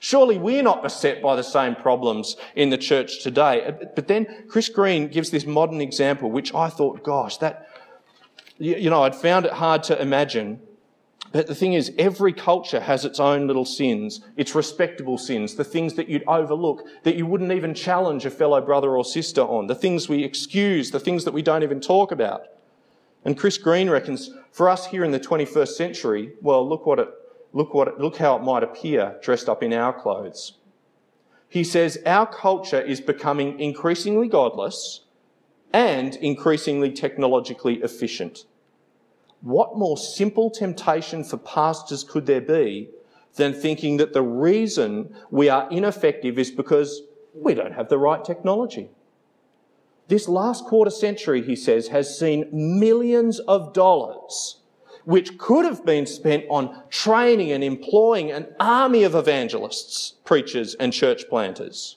Surely 0.00 0.38
we're 0.38 0.62
not 0.62 0.82
beset 0.82 1.20
by 1.22 1.36
the 1.36 1.42
same 1.42 1.74
problems 1.74 2.36
in 2.54 2.70
the 2.70 2.78
church 2.78 3.22
today. 3.22 3.74
But 3.94 4.08
then 4.08 4.44
Chris 4.48 4.68
Green 4.68 5.08
gives 5.08 5.30
this 5.30 5.46
modern 5.46 5.80
example, 5.80 6.30
which 6.30 6.54
I 6.54 6.68
thought, 6.68 7.02
gosh, 7.02 7.38
that, 7.38 7.68
you 8.58 8.90
know, 8.90 9.02
I'd 9.02 9.14
found 9.14 9.46
it 9.46 9.52
hard 9.52 9.82
to 9.84 10.00
imagine 10.00 10.60
but 11.30 11.46
the 11.46 11.54
thing 11.54 11.74
is, 11.74 11.92
every 11.98 12.32
culture 12.32 12.80
has 12.80 13.04
its 13.04 13.20
own 13.20 13.46
little 13.46 13.66
sins, 13.66 14.22
its 14.36 14.54
respectable 14.54 15.18
sins, 15.18 15.54
the 15.54 15.64
things 15.64 15.94
that 15.94 16.08
you'd 16.08 16.24
overlook, 16.26 16.84
that 17.02 17.16
you 17.16 17.26
wouldn't 17.26 17.52
even 17.52 17.74
challenge 17.74 18.24
a 18.24 18.30
fellow 18.30 18.60
brother 18.60 18.96
or 18.96 19.04
sister 19.04 19.42
on, 19.42 19.66
the 19.66 19.74
things 19.74 20.08
we 20.08 20.24
excuse, 20.24 20.90
the 20.90 21.00
things 21.00 21.24
that 21.24 21.34
we 21.34 21.42
don't 21.42 21.62
even 21.62 21.80
talk 21.80 22.12
about. 22.12 22.46
And 23.24 23.36
Chris 23.36 23.58
Green 23.58 23.90
reckons 23.90 24.30
for 24.52 24.70
us 24.70 24.86
here 24.86 25.04
in 25.04 25.10
the 25.10 25.20
21st 25.20 25.68
century, 25.68 26.32
well, 26.40 26.66
look 26.66 26.86
what 26.86 26.98
it, 26.98 27.08
look 27.52 27.74
what 27.74 28.00
look 28.00 28.16
how 28.16 28.36
it 28.36 28.42
might 28.42 28.62
appear 28.62 29.18
dressed 29.22 29.48
up 29.48 29.62
in 29.62 29.72
our 29.72 29.92
clothes. 29.92 30.54
He 31.48 31.64
says 31.64 31.98
our 32.04 32.26
culture 32.26 32.80
is 32.80 33.00
becoming 33.00 33.58
increasingly 33.58 34.28
godless 34.28 35.00
and 35.72 36.16
increasingly 36.16 36.90
technologically 36.92 37.76
efficient. 37.82 38.44
What 39.40 39.78
more 39.78 39.96
simple 39.96 40.50
temptation 40.50 41.24
for 41.24 41.36
pastors 41.36 42.04
could 42.04 42.26
there 42.26 42.40
be 42.40 42.90
than 43.36 43.54
thinking 43.54 43.98
that 43.98 44.12
the 44.12 44.22
reason 44.22 45.14
we 45.30 45.48
are 45.48 45.68
ineffective 45.70 46.38
is 46.38 46.50
because 46.50 47.02
we 47.34 47.54
don't 47.54 47.74
have 47.74 47.88
the 47.88 47.98
right 47.98 48.24
technology? 48.24 48.90
This 50.08 50.26
last 50.26 50.64
quarter 50.64 50.90
century, 50.90 51.42
he 51.42 51.54
says, 51.54 51.88
has 51.88 52.18
seen 52.18 52.48
millions 52.52 53.40
of 53.40 53.74
dollars 53.74 54.56
which 55.08 55.38
could 55.38 55.64
have 55.64 55.86
been 55.86 56.04
spent 56.04 56.44
on 56.50 56.82
training 56.90 57.50
and 57.50 57.64
employing 57.64 58.30
an 58.30 58.46
army 58.60 59.04
of 59.04 59.14
evangelists, 59.14 60.16
preachers, 60.26 60.74
and 60.74 60.92
church 60.92 61.26
planters. 61.30 61.96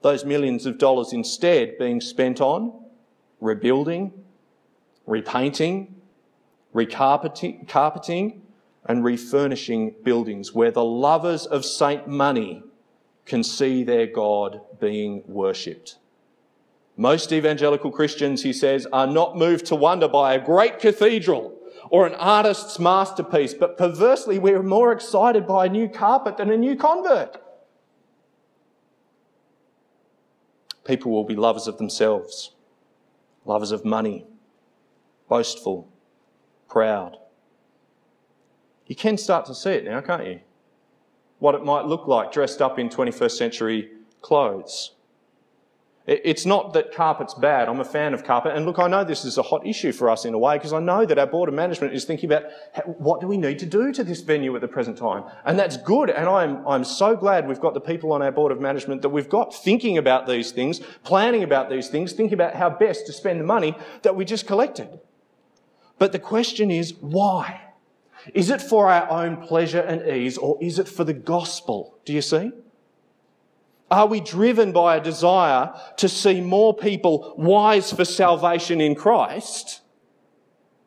Those 0.00 0.24
millions 0.24 0.66
of 0.66 0.78
dollars 0.78 1.12
instead 1.12 1.78
being 1.78 2.00
spent 2.00 2.40
on 2.40 2.72
rebuilding, 3.40 4.12
repainting, 5.04 5.96
recarpeting 6.72 7.66
carpeting, 7.66 8.42
and 8.86 9.02
refurnishing 9.02 9.92
buildings 10.04 10.54
where 10.54 10.70
the 10.70 10.84
lovers 10.84 11.44
of 11.44 11.64
Saint 11.64 12.06
Money 12.06 12.62
can 13.26 13.42
see 13.42 13.82
their 13.82 14.06
God 14.06 14.60
being 14.78 15.24
worshipped. 15.26 15.96
Most 16.96 17.32
evangelical 17.32 17.90
Christians, 17.90 18.44
he 18.44 18.52
says, 18.52 18.86
are 18.92 19.08
not 19.08 19.36
moved 19.36 19.66
to 19.66 19.74
wonder 19.74 20.06
by 20.06 20.34
a 20.34 20.44
great 20.44 20.78
cathedral 20.78 21.56
or 21.90 22.06
an 22.06 22.14
artist's 22.14 22.78
masterpiece, 22.78 23.52
but 23.52 23.76
perversely 23.76 24.38
we're 24.38 24.62
more 24.62 24.92
excited 24.92 25.46
by 25.46 25.66
a 25.66 25.68
new 25.68 25.88
carpet 25.88 26.36
than 26.36 26.50
a 26.50 26.56
new 26.56 26.76
convert. 26.76 27.36
People 30.84 31.10
will 31.10 31.24
be 31.24 31.36
lovers 31.36 31.66
of 31.66 31.78
themselves, 31.78 32.52
lovers 33.44 33.72
of 33.72 33.84
money, 33.84 34.24
boastful, 35.28 35.88
proud. 36.68 37.16
You 38.86 38.94
can 38.94 39.18
start 39.18 39.44
to 39.46 39.54
see 39.54 39.70
it 39.70 39.84
now, 39.84 40.00
can't 40.00 40.26
you? 40.26 40.40
What 41.40 41.54
it 41.54 41.64
might 41.64 41.86
look 41.86 42.06
like 42.06 42.32
dressed 42.32 42.62
up 42.62 42.78
in 42.78 42.88
21st 42.88 43.32
century 43.32 43.90
clothes. 44.20 44.92
It's 46.12 46.44
not 46.44 46.72
that 46.72 46.92
carpet's 46.92 47.34
bad. 47.34 47.68
I'm 47.68 47.78
a 47.78 47.84
fan 47.84 48.14
of 48.14 48.24
carpet. 48.24 48.56
And 48.56 48.66
look, 48.66 48.80
I 48.80 48.88
know 48.88 49.04
this 49.04 49.24
is 49.24 49.38
a 49.38 49.42
hot 49.42 49.64
issue 49.64 49.92
for 49.92 50.10
us 50.10 50.24
in 50.24 50.34
a 50.34 50.38
way 50.38 50.56
because 50.56 50.72
I 50.72 50.80
know 50.80 51.06
that 51.06 51.20
our 51.20 51.26
board 51.26 51.48
of 51.48 51.54
management 51.54 51.94
is 51.94 52.04
thinking 52.04 52.32
about 52.32 52.50
what 52.98 53.20
do 53.20 53.28
we 53.28 53.36
need 53.36 53.60
to 53.60 53.66
do 53.66 53.92
to 53.92 54.02
this 54.02 54.20
venue 54.20 54.52
at 54.56 54.60
the 54.60 54.66
present 54.66 54.98
time. 54.98 55.22
And 55.44 55.56
that's 55.56 55.76
good. 55.76 56.10
And 56.10 56.28
I'm, 56.28 56.66
I'm 56.66 56.82
so 56.82 57.14
glad 57.14 57.46
we've 57.46 57.60
got 57.60 57.74
the 57.74 57.80
people 57.80 58.10
on 58.10 58.22
our 58.22 58.32
board 58.32 58.50
of 58.50 58.60
management 58.60 59.02
that 59.02 59.10
we've 59.10 59.28
got 59.28 59.54
thinking 59.54 59.98
about 59.98 60.26
these 60.26 60.50
things, 60.50 60.80
planning 61.04 61.44
about 61.44 61.70
these 61.70 61.86
things, 61.86 62.12
thinking 62.12 62.34
about 62.34 62.56
how 62.56 62.70
best 62.70 63.06
to 63.06 63.12
spend 63.12 63.38
the 63.38 63.44
money 63.44 63.76
that 64.02 64.16
we 64.16 64.24
just 64.24 64.48
collected. 64.48 64.88
But 66.00 66.10
the 66.10 66.18
question 66.18 66.72
is, 66.72 66.92
why? 66.94 67.60
Is 68.34 68.50
it 68.50 68.60
for 68.60 68.88
our 68.90 69.08
own 69.08 69.36
pleasure 69.36 69.78
and 69.78 70.04
ease, 70.08 70.36
or 70.38 70.58
is 70.60 70.80
it 70.80 70.88
for 70.88 71.04
the 71.04 71.14
gospel? 71.14 72.00
Do 72.04 72.12
you 72.12 72.22
see? 72.22 72.50
Are 73.90 74.06
we 74.06 74.20
driven 74.20 74.72
by 74.72 74.96
a 74.96 75.00
desire 75.00 75.74
to 75.96 76.08
see 76.08 76.40
more 76.40 76.74
people 76.74 77.34
wise 77.36 77.92
for 77.92 78.04
salvation 78.04 78.80
in 78.80 78.94
Christ? 78.94 79.80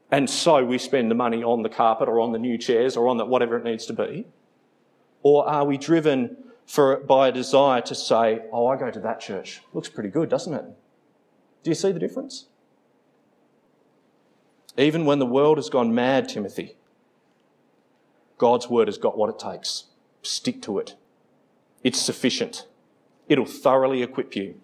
And 0.10 0.30
so 0.30 0.64
we 0.64 0.78
spend 0.78 1.12
the 1.12 1.16
money 1.16 1.44
on 1.44 1.64
the 1.64 1.70
carpet 1.70 2.08
or 2.08 2.20
on 2.20 2.32
the 2.32 2.40
new 2.40 2.58
chairs 2.58 2.96
or 2.96 3.08
on 3.08 3.18
the, 3.18 3.26
whatever 3.26 3.58
it 3.58 3.64
needs 3.64 3.86
to 3.88 3.94
be? 3.94 4.26
Or 5.22 5.48
are 5.50 5.66
we 5.66 5.78
driven 5.78 6.38
for, 6.66 6.98
by 6.98 7.28
a 7.28 7.32
desire 7.32 7.82
to 7.82 7.96
say, 7.96 8.42
oh, 8.52 8.68
I 8.68 8.78
go 8.78 8.92
to 8.92 9.00
that 9.02 9.20
church. 9.20 9.62
Looks 9.74 9.90
pretty 9.90 10.10
good, 10.10 10.30
doesn't 10.30 10.54
it? 10.54 10.66
Do 11.64 11.72
you 11.72 11.76
see 11.76 11.92
the 11.92 12.00
difference? 12.00 12.48
Even 14.78 15.06
when 15.06 15.20
the 15.20 15.26
world 15.26 15.58
has 15.58 15.70
gone 15.70 15.94
mad, 15.94 16.30
Timothy, 16.30 16.76
God's 18.38 18.70
word 18.70 18.88
has 18.88 18.98
got 18.98 19.18
what 19.18 19.30
it 19.30 19.40
takes. 19.40 19.86
Stick 20.22 20.62
to 20.64 20.80
it. 20.80 20.96
It's 21.84 22.00
sufficient. 22.00 22.66
It'll 23.28 23.46
thoroughly 23.46 24.04
equip 24.04 24.36
you. 24.36 24.56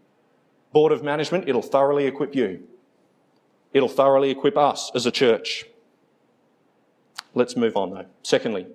Board 0.72 0.92
of 0.92 1.04
management, 1.04 1.48
it'll 1.48 1.62
thoroughly 1.62 2.06
equip 2.06 2.36
you. 2.36 2.63
It'll 3.74 3.89
thoroughly 3.89 4.30
equip 4.30 4.58
us 4.58 4.92
as 4.94 5.06
a 5.06 5.12
church. 5.12 5.66
Let's 7.34 7.56
move 7.56 7.78
on 7.78 7.92
though. 7.92 8.06
Secondly, 8.24 8.68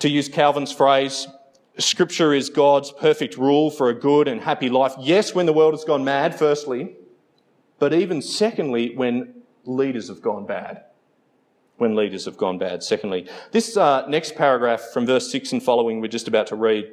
to 0.00 0.08
use 0.08 0.28
Calvin's 0.28 0.72
phrase, 0.72 1.28
Scripture 1.78 2.32
is 2.32 2.50
God's 2.50 2.92
perfect 2.92 3.36
rule 3.36 3.70
for 3.70 3.88
a 3.88 3.94
good 3.94 4.28
and 4.28 4.40
happy 4.40 4.68
life. 4.68 4.94
Yes, 4.98 5.34
when 5.34 5.46
the 5.46 5.52
world 5.52 5.74
has 5.74 5.84
gone 5.84 6.04
mad, 6.04 6.38
firstly, 6.38 6.96
but 7.78 7.92
even 7.92 8.22
secondly, 8.22 8.94
when 8.94 9.42
leaders 9.64 10.08
have 10.08 10.22
gone 10.22 10.46
bad. 10.46 10.84
When 11.76 11.96
leaders 11.96 12.26
have 12.26 12.36
gone 12.36 12.58
bad. 12.58 12.84
Secondly, 12.84 13.28
this 13.50 13.76
uh, 13.76 14.06
next 14.06 14.36
paragraph 14.36 14.80
from 14.92 15.06
verse 15.06 15.30
6 15.32 15.52
and 15.52 15.62
following 15.62 16.00
we're 16.00 16.06
just 16.06 16.28
about 16.28 16.46
to 16.48 16.56
read, 16.56 16.92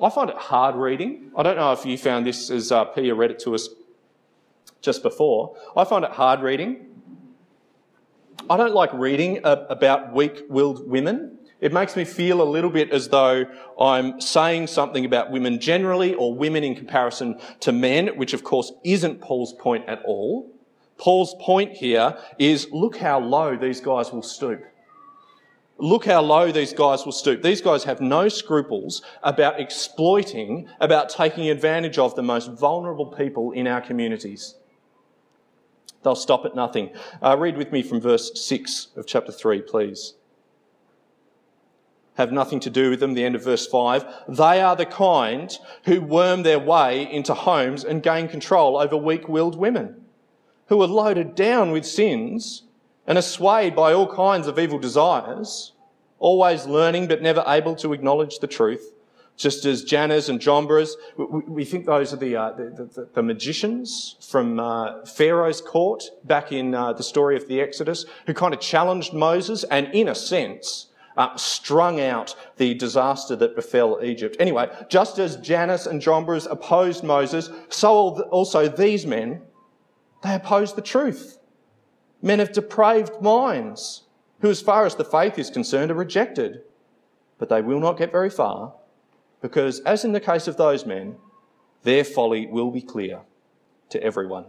I 0.00 0.10
find 0.10 0.30
it 0.30 0.36
hard 0.36 0.76
reading. 0.76 1.32
I 1.36 1.42
don't 1.42 1.56
know 1.56 1.72
if 1.72 1.84
you 1.84 1.98
found 1.98 2.24
this 2.24 2.50
as 2.50 2.70
uh, 2.70 2.84
Pia 2.84 3.14
read 3.14 3.32
it 3.32 3.40
to 3.40 3.54
us 3.54 3.68
just 4.80 5.02
before. 5.02 5.56
I 5.76 5.84
find 5.84 6.04
it 6.04 6.12
hard 6.12 6.40
reading. 6.40 6.86
I 8.48 8.56
don't 8.56 8.74
like 8.74 8.92
reading 8.92 9.40
about 9.42 10.12
weak 10.12 10.44
willed 10.48 10.88
women. 10.88 11.38
It 11.60 11.72
makes 11.72 11.96
me 11.96 12.04
feel 12.04 12.40
a 12.40 12.44
little 12.44 12.70
bit 12.70 12.90
as 12.92 13.08
though 13.08 13.44
I'm 13.80 14.20
saying 14.20 14.68
something 14.68 15.04
about 15.04 15.32
women 15.32 15.58
generally 15.58 16.14
or 16.14 16.32
women 16.32 16.62
in 16.62 16.76
comparison 16.76 17.40
to 17.60 17.72
men, 17.72 18.08
which 18.16 18.32
of 18.32 18.44
course 18.44 18.72
isn't 18.84 19.20
Paul's 19.20 19.52
point 19.54 19.88
at 19.88 20.00
all. 20.04 20.48
Paul's 20.96 21.34
point 21.40 21.72
here 21.72 22.16
is 22.38 22.68
look 22.70 22.96
how 22.96 23.18
low 23.18 23.56
these 23.56 23.80
guys 23.80 24.12
will 24.12 24.22
stoop. 24.22 24.64
Look 25.78 26.06
how 26.06 26.20
low 26.22 26.50
these 26.50 26.72
guys 26.72 27.04
will 27.04 27.12
stoop. 27.12 27.42
These 27.42 27.60
guys 27.60 27.84
have 27.84 28.00
no 28.00 28.28
scruples 28.28 29.02
about 29.22 29.60
exploiting, 29.60 30.68
about 30.80 31.08
taking 31.08 31.48
advantage 31.50 31.98
of 31.98 32.16
the 32.16 32.22
most 32.22 32.50
vulnerable 32.50 33.06
people 33.06 33.52
in 33.52 33.68
our 33.68 33.80
communities. 33.80 34.56
They'll 36.02 36.16
stop 36.16 36.44
at 36.44 36.56
nothing. 36.56 36.90
Uh, 37.22 37.36
read 37.38 37.56
with 37.56 37.70
me 37.70 37.82
from 37.82 38.00
verse 38.00 38.32
6 38.40 38.88
of 38.96 39.06
chapter 39.06 39.30
3, 39.30 39.62
please. 39.62 40.14
Have 42.14 42.32
nothing 42.32 42.58
to 42.60 42.70
do 42.70 42.90
with 42.90 42.98
them, 42.98 43.14
the 43.14 43.24
end 43.24 43.36
of 43.36 43.44
verse 43.44 43.66
5. 43.66 44.04
They 44.28 44.60
are 44.60 44.74
the 44.74 44.86
kind 44.86 45.56
who 45.84 46.00
worm 46.00 46.42
their 46.42 46.58
way 46.58 47.08
into 47.08 47.34
homes 47.34 47.84
and 47.84 48.02
gain 48.02 48.26
control 48.26 48.76
over 48.76 48.96
weak 48.96 49.28
willed 49.28 49.56
women 49.56 50.04
who 50.66 50.82
are 50.82 50.88
loaded 50.88 51.36
down 51.36 51.70
with 51.70 51.86
sins 51.86 52.64
and 53.08 53.16
are 53.16 53.22
swayed 53.22 53.74
by 53.74 53.92
all 53.92 54.06
kinds 54.06 54.46
of 54.46 54.58
evil 54.58 54.78
desires, 54.78 55.72
always 56.18 56.66
learning 56.66 57.08
but 57.08 57.22
never 57.22 57.42
able 57.46 57.74
to 57.74 57.94
acknowledge 57.94 58.38
the 58.38 58.46
truth. 58.46 58.92
Just 59.36 59.64
as 59.64 59.82
Jannes 59.82 60.28
and 60.28 60.40
Jambres, 60.40 60.96
we, 61.16 61.64
think 61.64 61.86
those 61.86 62.12
are 62.12 62.16
the, 62.16 62.36
uh, 62.36 62.52
the, 62.52 62.90
the, 62.94 63.08
the, 63.14 63.22
magicians 63.22 64.16
from 64.20 64.58
uh, 64.58 65.04
Pharaoh's 65.06 65.60
court 65.60 66.04
back 66.24 66.50
in 66.50 66.74
uh, 66.74 66.92
the 66.92 67.04
story 67.04 67.36
of 67.36 67.46
the 67.46 67.60
Exodus, 67.60 68.04
who 68.26 68.34
kind 68.34 68.52
of 68.52 68.60
challenged 68.60 69.14
Moses 69.14 69.62
and, 69.64 69.94
in 69.94 70.08
a 70.08 70.14
sense, 70.14 70.88
uh, 71.16 71.34
strung 71.36 72.00
out 72.00 72.34
the 72.56 72.74
disaster 72.74 73.36
that 73.36 73.54
befell 73.54 74.00
Egypt. 74.02 74.36
Anyway, 74.40 74.68
just 74.88 75.20
as 75.20 75.36
Jannes 75.36 75.86
and 75.86 76.02
Jambres 76.02 76.46
opposed 76.46 77.04
Moses, 77.04 77.48
so 77.68 78.20
also 78.24 78.68
these 78.68 79.06
men 79.06 79.42
they 80.24 80.34
oppose 80.34 80.74
the 80.74 80.82
truth. 80.82 81.37
Men 82.20 82.40
of 82.40 82.52
depraved 82.52 83.22
minds. 83.22 84.02
who, 84.40 84.50
as 84.50 84.60
far 84.60 84.86
as 84.86 84.94
the 84.94 85.04
faith 85.04 85.38
is 85.38 85.50
concerned, 85.50 85.90
are 85.90 85.94
rejected. 85.94 86.62
But 87.38 87.48
they 87.48 87.62
will 87.62 87.80
not 87.80 87.98
get 87.98 88.12
very 88.12 88.30
far, 88.30 88.74
because, 89.40 89.80
as 89.80 90.04
in 90.04 90.12
the 90.12 90.20
case 90.20 90.48
of 90.48 90.56
those 90.56 90.86
men, 90.86 91.16
their 91.82 92.04
folly 92.04 92.46
will 92.46 92.70
be 92.70 92.80
clear 92.80 93.20
to 93.90 94.02
everyone. 94.02 94.46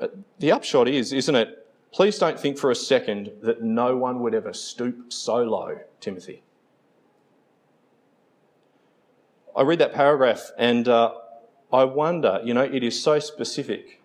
Uh, 0.00 0.08
the 0.38 0.52
upshot 0.52 0.88
is, 0.88 1.12
isn't 1.12 1.34
it? 1.34 1.66
Please 1.92 2.18
don't 2.18 2.38
think 2.38 2.56
for 2.56 2.70
a 2.70 2.74
second 2.74 3.32
that 3.42 3.62
no 3.62 3.96
one 3.96 4.20
would 4.20 4.34
ever 4.34 4.52
stoop 4.52 5.12
so 5.12 5.42
low, 5.42 5.80
Timothy. 6.00 6.42
I 9.56 9.62
read 9.62 9.80
that 9.80 9.92
paragraph 9.92 10.52
and 10.56 10.86
uh, 10.86 11.12
I 11.72 11.84
wonder, 11.84 12.40
you 12.44 12.54
know, 12.54 12.62
it 12.62 12.84
is 12.84 13.02
so 13.02 13.18
specific. 13.18 13.99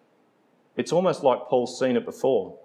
It's 0.77 0.91
almost 0.91 1.23
like 1.23 1.47
Paul's 1.47 1.79
seen 1.79 1.95
it 1.95 2.05
before 2.05 2.57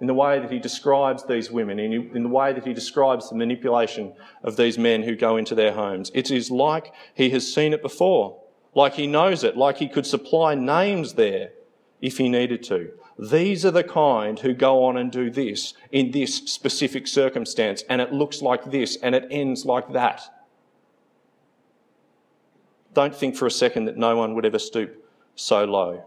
in 0.00 0.06
the 0.06 0.14
way 0.14 0.38
that 0.40 0.50
he 0.50 0.58
describes 0.58 1.24
these 1.24 1.50
women, 1.50 1.78
in, 1.78 2.22
the 2.22 2.28
way 2.28 2.52
that 2.52 2.66
he 2.66 2.74
describes 2.74 3.28
the 3.28 3.36
manipulation 3.36 4.12
of 4.42 4.56
these 4.56 4.76
men 4.76 5.02
who 5.02 5.14
go 5.14 5.36
into 5.36 5.54
their 5.54 5.72
homes. 5.72 6.10
It 6.14 6.30
is 6.30 6.50
like 6.50 6.92
he 7.14 7.30
has 7.30 7.52
seen 7.52 7.72
it 7.72 7.80
before, 7.80 8.40
like 8.74 8.94
he 8.94 9.06
knows 9.06 9.44
it, 9.44 9.56
like 9.56 9.78
he 9.78 9.88
could 9.88 10.06
supply 10.06 10.54
names 10.54 11.14
there 11.14 11.52
if 12.00 12.18
he 12.18 12.28
needed 12.28 12.62
to. 12.64 12.90
These 13.18 13.64
are 13.64 13.70
the 13.70 13.84
kind 13.84 14.38
who 14.40 14.52
go 14.52 14.84
on 14.84 14.96
and 14.96 15.12
do 15.12 15.30
this 15.30 15.74
in 15.92 16.10
this 16.10 16.36
specific 16.36 17.06
circumstance, 17.06 17.84
and 17.88 18.00
it 18.00 18.12
looks 18.12 18.42
like 18.42 18.70
this, 18.72 18.96
and 18.96 19.14
it 19.14 19.28
ends 19.30 19.64
like 19.64 19.92
that. 19.92 20.22
Don't 22.92 23.14
think 23.14 23.36
for 23.36 23.46
a 23.46 23.50
second 23.50 23.84
that 23.84 23.96
no 23.96 24.16
one 24.16 24.34
would 24.34 24.44
ever 24.44 24.58
stoop 24.58 25.04
so 25.36 25.64
low. 25.64 26.04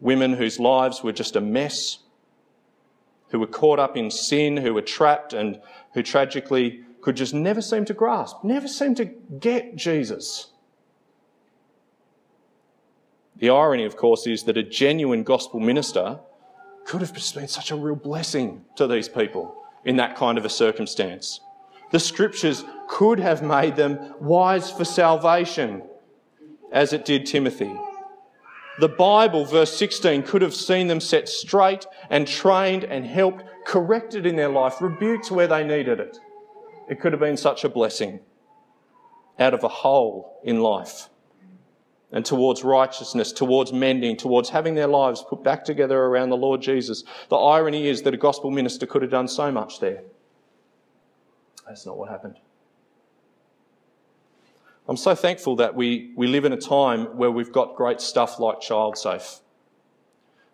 Women 0.00 0.32
whose 0.32 0.58
lives 0.58 1.02
were 1.02 1.12
just 1.12 1.36
a 1.36 1.40
mess, 1.40 1.98
who 3.28 3.38
were 3.38 3.46
caught 3.46 3.78
up 3.78 3.96
in 3.96 4.10
sin, 4.10 4.56
who 4.56 4.74
were 4.74 4.82
trapped, 4.82 5.32
and 5.32 5.60
who 5.94 6.02
tragically 6.02 6.80
could 7.00 7.16
just 7.16 7.34
never 7.34 7.62
seem 7.62 7.84
to 7.86 7.94
grasp, 7.94 8.42
never 8.42 8.68
seem 8.68 8.94
to 8.96 9.04
get 9.04 9.76
Jesus. 9.76 10.48
The 13.36 13.50
irony, 13.50 13.84
of 13.84 13.96
course, 13.96 14.26
is 14.26 14.42
that 14.44 14.58
a 14.58 14.62
genuine 14.62 15.22
gospel 15.22 15.60
minister 15.60 16.18
could 16.84 17.00
have 17.00 17.14
been 17.14 17.48
such 17.48 17.70
a 17.70 17.76
real 17.76 17.96
blessing 17.96 18.64
to 18.76 18.86
these 18.86 19.08
people 19.08 19.56
in 19.84 19.96
that 19.96 20.16
kind 20.16 20.36
of 20.36 20.44
a 20.44 20.50
circumstance. 20.50 21.40
The 21.90 22.00
scriptures 22.00 22.64
could 22.88 23.18
have 23.18 23.42
made 23.42 23.76
them 23.76 24.14
wise 24.20 24.70
for 24.70 24.84
salvation, 24.84 25.82
as 26.70 26.92
it 26.92 27.04
did 27.04 27.26
Timothy. 27.26 27.72
The 28.78 28.88
Bible, 28.88 29.44
verse 29.44 29.76
16, 29.76 30.22
could 30.22 30.42
have 30.42 30.54
seen 30.54 30.86
them 30.86 31.00
set 31.00 31.28
straight 31.28 31.86
and 32.08 32.26
trained 32.26 32.84
and 32.84 33.04
helped, 33.04 33.44
corrected 33.66 34.26
in 34.26 34.36
their 34.36 34.48
life, 34.48 34.80
rebuked 34.80 35.30
where 35.30 35.46
they 35.46 35.64
needed 35.64 36.00
it. 36.00 36.18
It 36.88 37.00
could 37.00 37.12
have 37.12 37.20
been 37.20 37.36
such 37.36 37.64
a 37.64 37.68
blessing 37.68 38.20
out 39.38 39.54
of 39.54 39.64
a 39.64 39.68
hole 39.68 40.40
in 40.44 40.60
life 40.60 41.08
and 42.12 42.24
towards 42.24 42.64
righteousness, 42.64 43.32
towards 43.32 43.72
mending, 43.72 44.16
towards 44.16 44.48
having 44.50 44.74
their 44.74 44.88
lives 44.88 45.24
put 45.28 45.44
back 45.44 45.64
together 45.64 45.98
around 45.98 46.30
the 46.30 46.36
Lord 46.36 46.60
Jesus. 46.60 47.04
The 47.28 47.36
irony 47.36 47.86
is 47.86 48.02
that 48.02 48.14
a 48.14 48.16
gospel 48.16 48.50
minister 48.50 48.86
could 48.86 49.02
have 49.02 49.10
done 49.10 49.28
so 49.28 49.52
much 49.52 49.78
there. 49.80 50.02
That's 51.66 51.86
not 51.86 51.96
what 51.96 52.08
happened. 52.08 52.36
I'm 54.90 54.96
so 54.96 55.14
thankful 55.14 55.54
that 55.56 55.76
we, 55.76 56.10
we 56.16 56.26
live 56.26 56.44
in 56.44 56.52
a 56.52 56.56
time 56.56 57.16
where 57.16 57.30
we've 57.30 57.52
got 57.52 57.76
great 57.76 58.00
stuff 58.00 58.40
like 58.40 58.58
ChildSafe. 58.58 59.38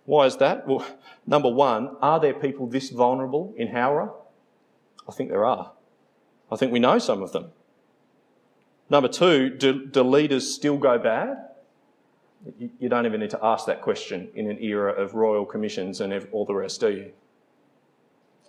Why 0.04 0.26
is 0.26 0.36
that? 0.36 0.68
Well, 0.68 0.86
number 1.26 1.48
one, 1.48 1.96
are 2.02 2.20
there 2.20 2.34
people 2.34 2.66
this 2.66 2.90
vulnerable 2.90 3.54
in 3.56 3.68
Howrah? 3.68 4.12
I 5.08 5.12
think 5.12 5.30
there 5.30 5.46
are. 5.46 5.72
I 6.52 6.56
think 6.56 6.70
we 6.70 6.78
know 6.78 6.98
some 6.98 7.22
of 7.22 7.32
them. 7.32 7.46
Number 8.90 9.08
two, 9.08 9.48
do, 9.48 9.86
do 9.86 10.02
leaders 10.02 10.54
still 10.54 10.76
go 10.76 10.98
bad? 10.98 11.38
You, 12.58 12.68
you 12.78 12.88
don't 12.90 13.06
even 13.06 13.20
need 13.20 13.30
to 13.30 13.42
ask 13.42 13.64
that 13.64 13.80
question 13.80 14.28
in 14.34 14.50
an 14.50 14.62
era 14.62 14.92
of 14.92 15.14
royal 15.14 15.46
commissions 15.46 16.02
and 16.02 16.12
all 16.30 16.44
the 16.44 16.54
rest, 16.54 16.78
do 16.80 16.90
you? 16.90 17.12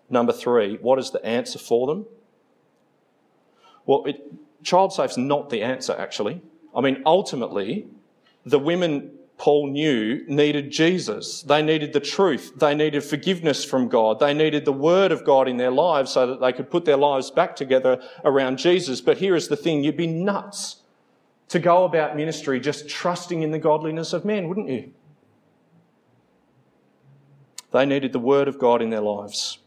Number 0.10 0.34
three, 0.34 0.80
what 0.82 1.00
is 1.00 1.12
the 1.12 1.26
answer 1.26 1.58
for 1.58 1.88
them? 1.88 2.08
Well, 3.86 4.04
it, 4.06 4.22
ChildSafe's 4.68 5.18
not 5.18 5.50
the 5.50 5.62
answer, 5.62 5.96
actually. 5.98 6.42
I 6.76 6.82
mean, 6.82 7.02
ultimately, 7.06 7.88
the 8.46 8.60
women 8.60 9.12
Paul 9.38 9.68
knew 9.68 10.26
needed 10.28 10.72
Jesus. 10.72 11.42
They 11.44 11.62
needed 11.62 11.94
the 11.94 12.02
truth. 12.02 12.52
They 12.58 12.76
needed 12.76 13.02
forgiveness 13.04 13.64
from 13.64 13.88
God. 13.88 14.20
They 14.20 14.34
needed 14.34 14.66
the 14.66 14.74
word 14.74 15.14
of 15.14 15.24
God 15.24 15.48
in 15.48 15.56
their 15.56 15.72
lives 15.72 16.12
so 16.12 16.28
that 16.28 16.42
they 16.42 16.52
could 16.52 16.70
put 16.70 16.84
their 16.84 16.98
lives 16.98 17.32
back 17.32 17.56
together 17.56 18.02
around 18.26 18.58
Jesus. 18.58 19.00
But 19.00 19.20
here 19.20 19.38
is 19.38 19.48
the 19.48 19.56
thing 19.56 19.86
you'd 19.86 19.96
be 19.96 20.06
nuts 20.06 20.82
to 21.48 21.60
go 21.60 21.86
about 21.86 22.18
ministry 22.18 22.60
just 22.60 22.90
trusting 22.90 23.44
in 23.44 23.52
the 23.52 23.60
godliness 23.60 24.12
of 24.12 24.26
men, 24.26 24.50
wouldn't 24.50 24.68
you? 24.68 24.92
They 27.72 27.86
needed 27.86 28.12
the 28.12 28.20
word 28.20 28.50
of 28.50 28.60
God 28.60 28.82
in 28.82 28.90
their 28.90 29.02
lives. 29.02 29.60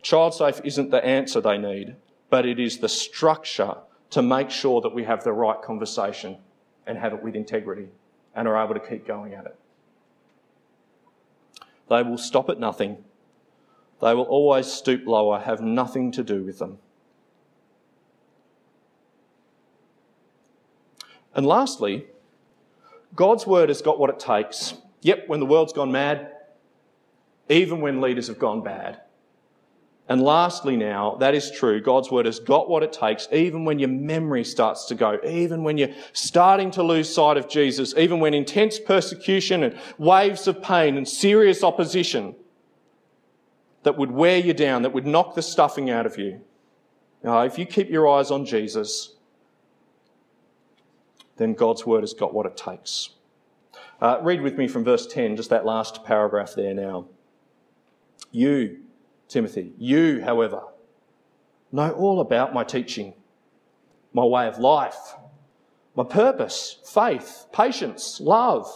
Child 0.00 0.32
safe 0.32 0.62
isn't 0.64 0.90
the 0.90 1.04
answer 1.04 1.42
they 1.42 1.58
need, 1.58 1.96
but 2.30 2.46
it 2.46 2.58
is 2.58 2.78
the 2.78 2.88
structure 2.88 3.76
to 4.10 4.22
make 4.22 4.50
sure 4.50 4.80
that 4.80 4.94
we 4.94 5.04
have 5.04 5.24
the 5.24 5.32
right 5.32 5.60
conversation 5.60 6.38
and 6.86 6.98
have 6.98 7.12
it 7.12 7.22
with 7.22 7.34
integrity 7.34 7.88
and 8.34 8.46
are 8.46 8.62
able 8.62 8.74
to 8.74 8.80
keep 8.80 9.06
going 9.06 9.34
at 9.34 9.46
it. 9.46 9.56
They 11.88 12.02
will 12.02 12.18
stop 12.18 12.48
at 12.48 12.58
nothing. 12.58 13.04
They 14.00 14.14
will 14.14 14.24
always 14.24 14.66
stoop 14.66 15.06
lower, 15.06 15.38
have 15.38 15.60
nothing 15.60 16.12
to 16.12 16.22
do 16.22 16.42
with 16.42 16.58
them. 16.58 16.78
And 21.34 21.46
lastly, 21.46 22.06
God's 23.14 23.46
word 23.46 23.68
has 23.68 23.82
got 23.82 23.98
what 23.98 24.10
it 24.10 24.18
takes. 24.18 24.74
Yep, 25.02 25.28
when 25.28 25.40
the 25.40 25.46
world's 25.46 25.72
gone 25.72 25.92
mad, 25.92 26.32
even 27.48 27.80
when 27.80 28.00
leaders 28.00 28.26
have 28.28 28.38
gone 28.38 28.62
bad, 28.62 29.00
and 30.08 30.22
lastly, 30.22 30.76
now, 30.76 31.16
that 31.16 31.34
is 31.34 31.50
true. 31.50 31.80
God's 31.80 32.12
word 32.12 32.26
has 32.26 32.38
got 32.38 32.70
what 32.70 32.84
it 32.84 32.92
takes, 32.92 33.26
even 33.32 33.64
when 33.64 33.80
your 33.80 33.88
memory 33.88 34.44
starts 34.44 34.84
to 34.86 34.94
go, 34.94 35.18
even 35.24 35.64
when 35.64 35.76
you're 35.76 35.94
starting 36.12 36.70
to 36.72 36.82
lose 36.82 37.12
sight 37.12 37.36
of 37.36 37.48
Jesus, 37.48 37.92
even 37.96 38.20
when 38.20 38.32
intense 38.32 38.78
persecution 38.78 39.64
and 39.64 39.76
waves 39.98 40.46
of 40.46 40.62
pain 40.62 40.96
and 40.96 41.08
serious 41.08 41.64
opposition 41.64 42.36
that 43.82 43.98
would 43.98 44.12
wear 44.12 44.38
you 44.38 44.54
down, 44.54 44.82
that 44.82 44.92
would 44.92 45.06
knock 45.06 45.34
the 45.34 45.42
stuffing 45.42 45.90
out 45.90 46.06
of 46.06 46.16
you. 46.18 46.40
Now, 47.24 47.40
if 47.42 47.58
you 47.58 47.66
keep 47.66 47.90
your 47.90 48.08
eyes 48.08 48.30
on 48.30 48.46
Jesus, 48.46 49.14
then 51.36 51.54
God's 51.54 51.84
word 51.84 52.02
has 52.02 52.14
got 52.14 52.32
what 52.32 52.46
it 52.46 52.56
takes. 52.56 53.10
Uh, 54.00 54.18
read 54.22 54.40
with 54.40 54.56
me 54.56 54.68
from 54.68 54.84
verse 54.84 55.06
10, 55.06 55.36
just 55.36 55.50
that 55.50 55.64
last 55.64 56.04
paragraph 56.04 56.54
there 56.54 56.74
now. 56.74 57.06
You, 58.30 58.82
Timothy. 59.28 59.72
You, 59.78 60.22
however, 60.22 60.62
know 61.72 61.90
all 61.90 62.20
about 62.20 62.54
my 62.54 62.64
teaching, 62.64 63.14
my 64.12 64.24
way 64.24 64.46
of 64.46 64.58
life, 64.58 65.14
my 65.94 66.04
purpose, 66.04 66.78
faith, 66.84 67.46
patience, 67.52 68.20
love, 68.20 68.70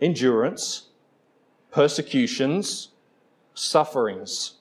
endurance, 0.00 0.88
persecutions, 1.70 2.88
sufferings. 3.54 4.54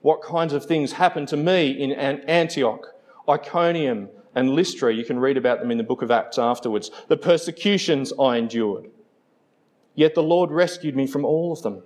What 0.00 0.22
kinds 0.22 0.52
of 0.52 0.64
things 0.64 0.92
happened 0.92 1.28
to 1.28 1.36
me 1.36 1.70
in 1.70 1.92
Antioch, 1.92 2.94
Iconium, 3.28 4.08
and 4.34 4.50
Lystra? 4.50 4.92
You 4.92 5.04
can 5.04 5.18
read 5.18 5.36
about 5.36 5.60
them 5.60 5.70
in 5.70 5.78
the 5.78 5.84
book 5.84 6.02
of 6.02 6.10
Acts 6.10 6.38
afterwards. 6.38 6.90
The 7.08 7.16
persecutions 7.16 8.12
I 8.18 8.36
endured. 8.36 8.90
Yet 9.94 10.14
the 10.14 10.22
Lord 10.22 10.50
rescued 10.50 10.94
me 10.94 11.06
from 11.06 11.24
all 11.24 11.52
of 11.52 11.62
them. 11.62 11.82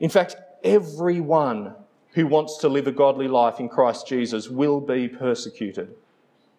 In 0.00 0.10
fact, 0.10 0.36
everyone 0.66 1.74
who 2.14 2.26
wants 2.26 2.58
to 2.58 2.68
live 2.68 2.86
a 2.86 2.92
godly 2.92 3.28
life 3.28 3.60
in 3.60 3.68
Christ 3.68 4.06
Jesus 4.06 4.48
will 4.48 4.80
be 4.80 5.06
persecuted, 5.06 5.94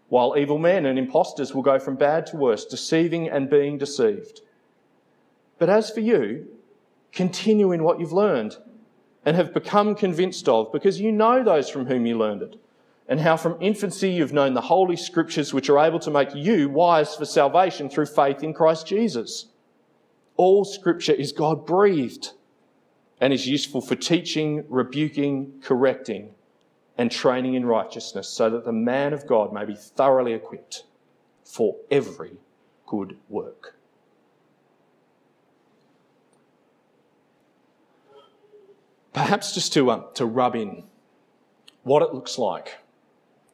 while 0.08 0.38
evil 0.38 0.58
men 0.58 0.86
and 0.86 0.98
impostors 0.98 1.54
will 1.54 1.62
go 1.62 1.78
from 1.78 1.96
bad 1.96 2.26
to 2.28 2.38
worse, 2.38 2.66
deceiving 2.66 3.28
and 3.28 3.50
being 3.50 3.78
deceived. 3.78 4.42
But 5.60 5.70
as 5.70 5.90
for 5.90 6.00
you, 6.00 6.48
continue 7.12 7.72
in 7.72 7.84
what 7.84 8.00
you've 8.00 8.14
learned 8.14 8.58
and 9.26 9.36
have 9.36 9.54
become 9.54 9.94
convinced 9.94 10.48
of, 10.48 10.72
because 10.72 11.02
you 11.02 11.12
know 11.12 11.44
those 11.44 11.70
from 11.70 11.88
whom 11.88 12.06
you 12.06 12.18
learned 12.18 12.44
it, 12.44 12.56
and 13.10 13.20
how 13.20 13.36
from 13.36 13.58
infancy 13.60 14.12
you've 14.12 14.34
known 14.34 14.54
the 14.54 14.62
holy 14.62 14.96
scriptures 14.96 15.54
which 15.54 15.70
are 15.70 15.80
able 15.80 16.00
to 16.00 16.12
make 16.12 16.34
you 16.34 16.70
wise 16.70 17.16
for 17.16 17.26
salvation 17.26 17.90
through 17.90 18.06
faith 18.06 18.44
in 18.44 18.54
Christ 18.54 18.88
Jesus. 18.88 19.48
All 20.38 20.64
scripture 20.64 21.14
is 21.14 21.32
God 21.32 21.66
breathed 21.66 22.34
and 23.20 23.34
is 23.34 23.48
useful 23.48 23.82
for 23.82 23.96
teaching, 23.96 24.64
rebuking, 24.70 25.60
correcting, 25.62 26.34
and 26.98 27.12
training 27.12 27.54
in 27.56 27.66
righteousness, 27.66 28.30
so 28.30 28.50
that 28.50 28.66
the 28.66 28.72
man 28.72 29.14
of 29.14 29.28
God 29.28 29.54
may 29.54 29.66
be 29.66 29.76
thoroughly 29.76 30.34
equipped 30.34 30.84
for 31.44 31.76
every 31.92 32.38
good 32.86 33.18
work. 33.30 33.78
perhaps 39.18 39.56
just 39.56 39.74
to, 39.74 39.90
um, 39.90 40.06
to 40.14 40.26
rub 40.28 40.56
in 40.56 40.84
what 41.82 42.04
it 42.04 42.14
looks 42.14 42.38
like 42.38 42.78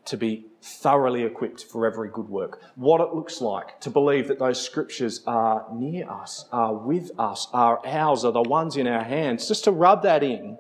to 0.04 0.18
be 0.18 0.46
thoroughly 0.64 1.24
equipped 1.24 1.66
for 1.66 1.86
every 1.86 2.10
good 2.10 2.30
work. 2.30 2.62
What 2.76 3.02
it 3.02 3.14
looks 3.14 3.42
like 3.42 3.82
to 3.82 3.90
believe 3.90 4.30
that 4.30 4.40
those 4.40 4.64
scriptures 4.64 5.22
are 5.28 5.68
near 5.74 6.10
us, 6.10 6.46
are 6.54 6.74
with 6.74 7.12
us, 7.20 7.50
are 7.52 7.86
ours, 7.86 8.24
are 8.24 8.32
the 8.32 8.42
ones 8.42 8.78
in 8.78 8.88
our 8.88 9.04
hands. 9.04 9.48
Just 9.48 9.66
to 9.66 9.72
rub 9.72 10.04
that 10.04 10.24
in, 10.24 10.58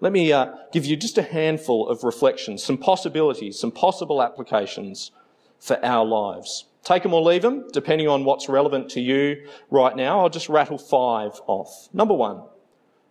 let 0.00 0.12
me 0.12 0.32
uh, 0.32 0.54
give 0.72 0.84
you 0.84 0.96
just 0.96 1.18
a 1.18 1.22
handful 1.22 1.88
of 1.88 2.02
reflections, 2.02 2.64
some 2.64 2.78
possibilities, 2.78 3.58
some 3.58 3.70
possible 3.70 4.22
applications 4.22 5.12
for 5.60 5.84
our 5.84 6.04
lives. 6.04 6.64
Take 6.82 7.04
them 7.04 7.14
or 7.14 7.22
leave 7.22 7.42
them, 7.42 7.68
depending 7.72 8.08
on 8.08 8.24
what's 8.24 8.48
relevant 8.48 8.88
to 8.90 9.00
you 9.00 9.46
right 9.70 9.94
now. 9.94 10.20
I'll 10.20 10.30
just 10.30 10.48
rattle 10.48 10.78
five 10.78 11.40
off. 11.46 11.88
Number 11.92 12.14
one, 12.14 12.42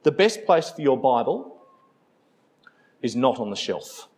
the 0.04 0.12
best 0.12 0.46
place 0.46 0.70
for 0.70 0.82
your 0.82 0.98
Bible 0.98 1.62
is 3.02 3.16
not 3.16 3.40
on 3.40 3.50
the 3.50 3.56
shelf. 3.56 4.10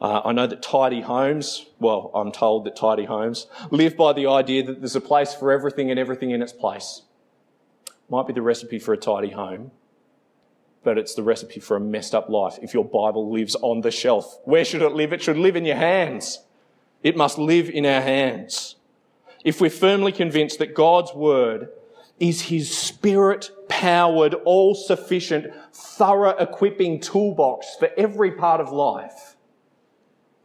Uh, 0.00 0.20
I 0.24 0.32
know 0.32 0.46
that 0.46 0.62
tidy 0.62 1.00
homes, 1.00 1.66
well, 1.78 2.10
I'm 2.14 2.32
told 2.32 2.64
that 2.64 2.76
tidy 2.76 3.04
homes 3.04 3.46
live 3.70 3.96
by 3.96 4.12
the 4.12 4.26
idea 4.26 4.62
that 4.64 4.80
there's 4.80 4.96
a 4.96 5.00
place 5.00 5.34
for 5.34 5.52
everything 5.52 5.90
and 5.90 5.98
everything 5.98 6.30
in 6.30 6.42
its 6.42 6.52
place. 6.52 7.02
Might 8.08 8.26
be 8.26 8.32
the 8.32 8.42
recipe 8.42 8.78
for 8.78 8.92
a 8.92 8.98
tidy 8.98 9.30
home, 9.30 9.70
but 10.82 10.98
it's 10.98 11.14
the 11.14 11.22
recipe 11.22 11.60
for 11.60 11.76
a 11.76 11.80
messed 11.80 12.14
up 12.14 12.28
life 12.28 12.58
if 12.60 12.74
your 12.74 12.84
Bible 12.84 13.30
lives 13.32 13.54
on 13.56 13.80
the 13.80 13.90
shelf. 13.90 14.38
Where 14.44 14.64
should 14.64 14.82
it 14.82 14.92
live? 14.92 15.12
It 15.12 15.22
should 15.22 15.38
live 15.38 15.56
in 15.56 15.64
your 15.64 15.76
hands. 15.76 16.40
It 17.02 17.16
must 17.16 17.38
live 17.38 17.70
in 17.70 17.86
our 17.86 18.02
hands. 18.02 18.76
If 19.44 19.60
we're 19.60 19.70
firmly 19.70 20.10
convinced 20.10 20.58
that 20.58 20.74
God's 20.74 21.14
Word 21.14 21.68
is 22.18 22.42
His 22.42 22.76
Spirit 22.76 23.50
powered, 23.68 24.34
all 24.44 24.74
sufficient, 24.74 25.52
thorough 25.72 26.36
equipping 26.36 27.00
toolbox 27.00 27.76
for 27.78 27.90
every 27.96 28.32
part 28.32 28.60
of 28.60 28.70
life, 28.70 29.33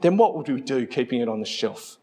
then 0.02 0.18
what 0.18 0.36
would 0.36 0.48
we 0.50 0.62
do 0.62 0.86
keeping 0.86 1.22
it 1.22 1.30
on 1.30 1.40
the 1.40 1.46
shelf? 1.46 1.98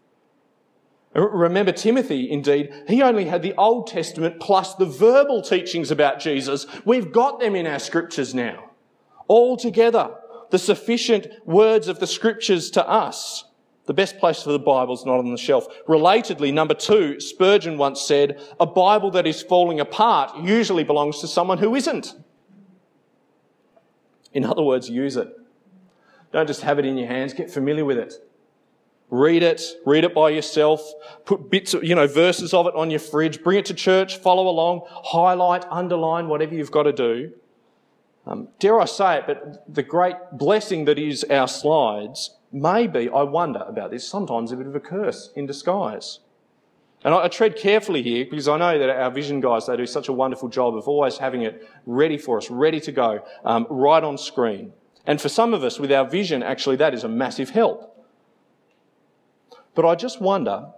Remember 1.15 1.73
Timothy, 1.73 2.31
indeed, 2.31 2.73
he 2.87 3.03
only 3.03 3.25
had 3.25 3.43
the 3.43 3.55
Old 3.57 3.87
Testament 3.87 4.39
plus 4.39 4.75
the 4.75 4.85
verbal 4.85 5.41
teachings 5.41 5.91
about 5.91 6.21
Jesus. 6.21 6.67
We've 6.85 7.11
got 7.11 7.41
them 7.41 7.57
in 7.57 7.67
our 7.67 7.79
scriptures 7.79 8.35
now. 8.35 8.71
All 9.27 9.57
together, 9.57 10.11
the 10.51 10.59
sufficient 10.59 11.27
words 11.47 11.89
of 11.89 12.01
the 12.01 12.07
scriptures 12.07 12.71
to 12.73 12.87
us. 12.87 13.45
The 13.87 13.95
best 13.95 14.19
place 14.19 14.43
for 14.43 14.53
the 14.53 14.59
Bible 14.59 14.95
is 14.95 15.07
not 15.07 15.19
on 15.19 15.31
the 15.31 15.39
shelf. 15.39 15.67
Relatedly, 15.87 16.53
number 16.53 16.75
two, 16.75 17.21
Spurgeon 17.21 17.79
once 17.79 18.03
said, 18.03 18.41
a 18.59 18.67
Bible 18.67 19.11
that 19.13 19.27
is 19.27 19.43
falling 19.43 19.81
apart 19.81 20.37
usually 20.43 20.85
belongs 20.85 21.21
to 21.21 21.29
someone 21.29 21.59
who 21.59 21.75
isn't. 21.75 22.15
In 24.33 24.45
other 24.45 24.63
words, 24.63 24.91
use 24.91 25.17
it. 25.17 25.35
Don't 26.33 26.47
just 26.47 26.63
have 26.63 26.79
it 26.79 26.85
in 26.85 26.97
your 26.97 27.09
hands, 27.09 27.33
get 27.33 27.51
familiar 27.51 27.85
with 27.85 27.99
it. 27.99 28.15
Read 29.09 29.43
it, 29.43 29.63
read 29.85 30.03
it 30.03 30.13
by 30.15 30.31
yourself, 30.31 30.83
put 31.25 31.49
bits 31.49 31.75
you 31.75 31.95
know, 31.95 32.09
verses 32.09 32.53
of 32.53 32.67
it 32.67 32.75
on 32.75 32.91
your 32.91 32.99
fridge, 32.99 33.43
bring 33.43 33.59
it 33.59 33.65
to 33.67 33.75
church, 33.75 34.19
follow 34.19 34.49
along, 34.49 34.83
highlight, 34.89 35.65
underline, 35.71 36.27
whatever 36.27 36.55
you've 36.55 36.73
got 36.73 36.83
to 36.85 36.93
do. 36.93 37.33
Um, 38.27 38.49
dare 38.59 38.81
I 38.81 38.87
say 38.87 39.19
it, 39.19 39.25
but 39.29 39.73
the 39.73 39.85
great 39.85 40.17
blessing 40.33 40.87
that 40.87 40.99
is 40.99 41.23
our 41.31 41.47
slides 41.47 42.37
may 42.51 42.89
be, 42.89 43.09
I 43.09 43.23
wonder 43.23 43.61
about 43.61 43.93
this, 43.93 44.09
sometimes 44.09 44.51
a 44.51 44.57
bit 44.57 44.67
of 44.67 44.75
a 44.75 44.81
curse 44.81 45.31
in 45.37 45.47
disguise. 45.47 46.19
And 47.05 47.15
I, 47.15 47.25
I 47.25 47.29
tread 47.29 47.57
carefully 47.57 48.03
here 48.03 48.25
because 48.29 48.49
I 48.49 48.59
know 48.59 48.77
that 48.77 48.91
our 48.91 49.13
vision 49.13 49.41
guys, 49.41 49.67
they 49.67 49.77
do 49.77 49.87
such 49.87 50.09
a 50.09 50.13
wonderful 50.13 50.49
job 50.49 50.75
of 50.75 50.89
always 50.89 51.19
having 51.19 51.43
it 51.43 51.69
ready 51.87 52.19
for 52.19 52.39
us, 52.39 52.51
ready 52.51 52.81
to 52.81 52.91
go, 52.91 53.25
um, 53.45 53.69
right 53.71 54.03
on 54.03 54.19
screen. 54.19 54.73
And 55.07 55.21
for 55.21 55.29
some 55.29 55.55
of 55.55 55.63
us, 55.63 55.79
with 55.79 55.93
our 55.93 56.05
vision, 56.09 56.43
actually, 56.43 56.77
that 56.77 56.93
is 56.93 57.05
a 57.05 57.09
massive 57.09 57.51
help. 57.51 58.07
But 59.75 59.85
I 59.85 59.95
just 59.95 60.21
wonder 60.21 60.69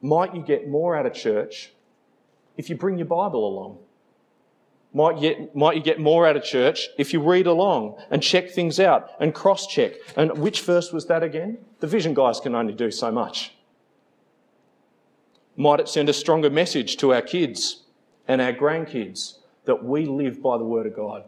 might 0.00 0.34
you 0.34 0.42
get 0.42 0.68
more 0.68 0.96
out 0.96 1.06
of 1.06 1.14
church 1.14 1.72
if 2.56 2.68
you 2.68 2.76
bring 2.76 2.98
your 2.98 3.06
Bible 3.06 3.46
along? 3.46 3.78
Might, 4.92 5.18
get, 5.18 5.56
might 5.56 5.76
you 5.76 5.82
get 5.82 5.98
more 5.98 6.26
out 6.26 6.36
of 6.36 6.44
church 6.44 6.88
if 6.98 7.12
you 7.12 7.20
read 7.20 7.46
along 7.46 7.96
and 8.10 8.22
check 8.22 8.50
things 8.50 8.78
out 8.78 9.10
and 9.18 9.34
cross 9.34 9.66
check? 9.66 9.94
And 10.16 10.38
which 10.38 10.60
verse 10.60 10.92
was 10.92 11.06
that 11.06 11.22
again? 11.22 11.58
The 11.80 11.86
vision 11.86 12.14
guys 12.14 12.38
can 12.38 12.54
only 12.54 12.74
do 12.74 12.90
so 12.90 13.10
much. 13.10 13.54
Might 15.56 15.80
it 15.80 15.88
send 15.88 16.08
a 16.08 16.12
stronger 16.12 16.50
message 16.50 16.96
to 16.98 17.12
our 17.12 17.22
kids 17.22 17.84
and 18.28 18.40
our 18.40 18.52
grandkids 18.52 19.38
that 19.64 19.82
we 19.82 20.04
live 20.04 20.42
by 20.42 20.58
the 20.58 20.64
Word 20.64 20.86
of 20.86 20.94
God? 20.94 21.24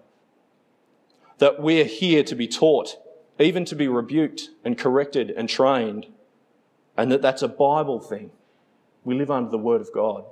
That 1.39 1.61
we're 1.61 1.85
here 1.85 2.23
to 2.25 2.35
be 2.35 2.49
taught, 2.49 2.97
even 3.39 3.65
to 3.67 3.75
be 3.75 3.89
rebuked 3.89 4.51
and 4.65 4.79
corrected 4.79 5.31
and 5.31 5.49
trained, 5.49 6.07
and 6.97 7.13
that 7.13 7.23
that's 7.23 7.43
a 7.43 7.49
Bible 7.49 8.01
thing. 8.01 8.31
We 9.05 9.15
live 9.15 9.31
under 9.31 9.51
the 9.51 9.59
Word 9.59 9.81
of 9.81 9.93
God. 9.93 10.25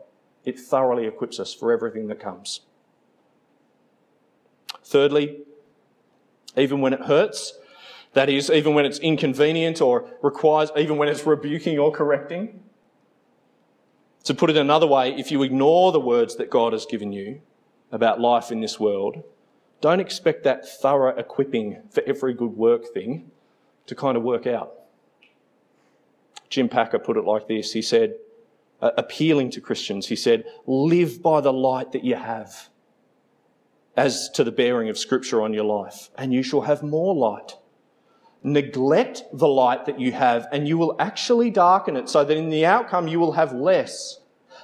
It 0.44 0.58
thoroughly 0.58 1.06
equips 1.06 1.38
us 1.38 1.54
for 1.54 1.72
everything 1.72 2.08
that 2.08 2.20
comes. 2.20 2.60
Thirdly, 4.82 5.38
even 6.56 6.80
when 6.80 6.92
it 6.92 7.02
hurts, 7.02 7.58
that 8.12 8.28
is, 8.28 8.50
even 8.50 8.74
when 8.74 8.84
it's 8.84 8.98
inconvenient 8.98 9.80
or 9.80 10.08
requires, 10.22 10.70
even 10.76 10.96
when 10.96 11.08
it's 11.08 11.26
rebuking 11.26 11.78
or 11.78 11.90
correcting. 11.90 12.60
To 14.24 14.34
put 14.34 14.50
it 14.50 14.56
another 14.56 14.86
way, 14.86 15.14
if 15.14 15.30
you 15.30 15.42
ignore 15.42 15.92
the 15.92 16.00
words 16.00 16.36
that 16.36 16.48
God 16.48 16.72
has 16.72 16.86
given 16.86 17.12
you 17.12 17.40
about 17.92 18.20
life 18.20 18.50
in 18.50 18.60
this 18.60 18.78
world, 18.80 19.22
don't 19.84 20.00
expect 20.00 20.44
that 20.44 20.66
thorough 20.66 21.14
equipping 21.14 21.82
for 21.90 22.02
every 22.06 22.32
good 22.32 22.56
work 22.56 22.94
thing 22.94 23.30
to 23.84 23.94
kind 23.94 24.16
of 24.16 24.22
work 24.22 24.46
out. 24.46 24.72
Jim 26.48 26.70
Packer 26.70 26.98
put 26.98 27.18
it 27.18 27.24
like 27.26 27.48
this. 27.48 27.74
He 27.74 27.82
said, 27.82 28.14
uh, 28.80 28.92
appealing 28.96 29.50
to 29.50 29.60
Christians, 29.60 30.06
he 30.06 30.16
said, 30.16 30.46
live 30.66 31.20
by 31.20 31.42
the 31.42 31.52
light 31.52 31.92
that 31.92 32.02
you 32.02 32.14
have 32.14 32.70
as 33.94 34.30
to 34.30 34.42
the 34.42 34.50
bearing 34.50 34.88
of 34.88 34.96
Scripture 34.96 35.42
on 35.42 35.52
your 35.52 35.64
life, 35.64 36.08
and 36.16 36.32
you 36.32 36.42
shall 36.42 36.62
have 36.62 36.82
more 36.82 37.14
light. 37.14 37.56
Neglect 38.42 39.24
the 39.34 39.48
light 39.48 39.84
that 39.84 40.00
you 40.00 40.12
have, 40.12 40.46
and 40.50 40.66
you 40.66 40.78
will 40.78 40.96
actually 40.98 41.50
darken 41.50 41.94
it 41.94 42.08
so 42.08 42.24
that 42.24 42.38
in 42.38 42.48
the 42.48 42.64
outcome 42.64 43.06
you 43.06 43.20
will 43.20 43.32
have 43.32 43.52
less. 43.52 44.20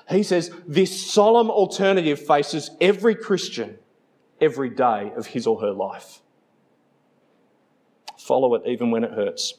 He 0.09 0.22
says 0.22 0.50
this 0.66 1.12
solemn 1.12 1.50
alternative 1.50 2.24
faces 2.24 2.70
every 2.80 3.14
Christian 3.14 3.76
every 4.40 4.70
day 4.70 5.12
of 5.16 5.29
his 5.29 5.46
or 5.46 5.61
her 5.61 5.72
life. 5.72 6.22
Follow 8.18 8.55
it 8.55 8.62
even 8.66 8.90
when 8.90 9.05
it 9.05 9.12
hurts. 9.12 9.55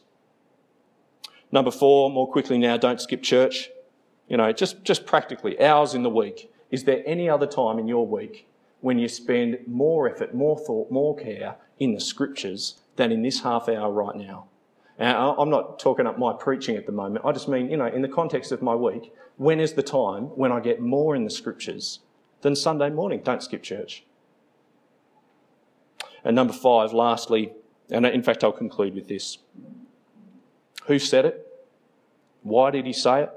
Number 1.52 1.72
four, 1.72 2.10
more 2.10 2.32
quickly 2.32 2.58
now, 2.58 2.78
don't 2.78 3.02
skip 3.02 3.22
church. 3.22 3.70
You 4.28 4.38
know, 4.38 4.52
just, 4.54 4.84
just 4.84 5.06
practically, 5.06 5.62
hours 5.62 5.94
in 5.94 6.04
the 6.04 6.10
week. 6.10 6.52
Is 6.70 6.86
there 6.86 7.04
any 7.06 7.30
other 7.30 7.48
time 7.48 7.80
in 7.80 7.88
your 7.88 8.08
week 8.08 8.48
when 8.80 8.98
you 8.98 9.10
spend 9.10 9.60
more 9.68 10.10
effort, 10.10 10.34
more 10.34 10.58
thought, 10.58 10.90
more 10.90 11.16
care 11.16 11.58
in 11.80 11.94
the 11.94 12.00
scriptures 12.00 12.80
than 12.96 13.12
in 13.12 13.22
this 13.22 13.42
half 13.42 13.68
hour 13.68 13.92
right 13.92 14.16
now? 14.16 14.48
I'm 14.98 15.50
not 15.50 15.80
talking 15.80 16.06
up 16.06 16.20
my 16.20 16.34
preaching 16.34 16.76
at 16.76 16.86
the 16.86 16.92
moment. 16.92 17.26
I 17.26 17.32
just 17.32 17.50
mean, 17.50 17.70
you 17.70 17.78
know, 17.78 17.88
in 17.88 18.02
the 18.02 18.08
context 18.08 18.52
of 18.52 18.62
my 18.62 18.76
week, 18.76 19.12
when 19.38 19.60
is 19.60 19.74
the 19.74 19.84
time 19.84 20.26
when 20.26 20.52
I 20.52 20.60
get 20.60 20.80
more 20.80 21.16
in 21.16 21.24
the 21.24 21.30
scriptures 21.32 22.00
than 22.42 22.56
Sunday 22.56 22.90
morning? 22.92 23.22
Don't 23.24 23.42
skip 23.42 23.64
church. 23.64 24.06
And 26.24 26.36
number 26.36 26.54
five, 26.54 26.94
lastly, 26.94 27.54
and 27.90 28.06
in 28.06 28.24
fact, 28.24 28.44
I'll 28.44 28.52
conclude 28.52 28.96
with 28.96 29.08
this. 29.08 29.38
Who 30.86 31.00
said 31.00 31.26
it? 31.26 31.48
Why 32.44 32.72
did 32.72 32.86
he 32.86 32.94
say 32.94 33.24
it? 33.24 33.32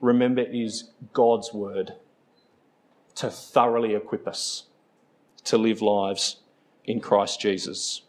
Remember, 0.00 0.42
it 0.42 0.54
is 0.54 0.90
God's 1.12 1.52
word 1.52 1.94
to 3.14 3.30
thoroughly 3.30 3.94
equip 3.94 4.26
us 4.26 4.64
to 5.44 5.58
live 5.58 5.80
lives 5.80 6.36
in 6.84 7.00
Christ 7.00 7.40
Jesus. 7.40 8.02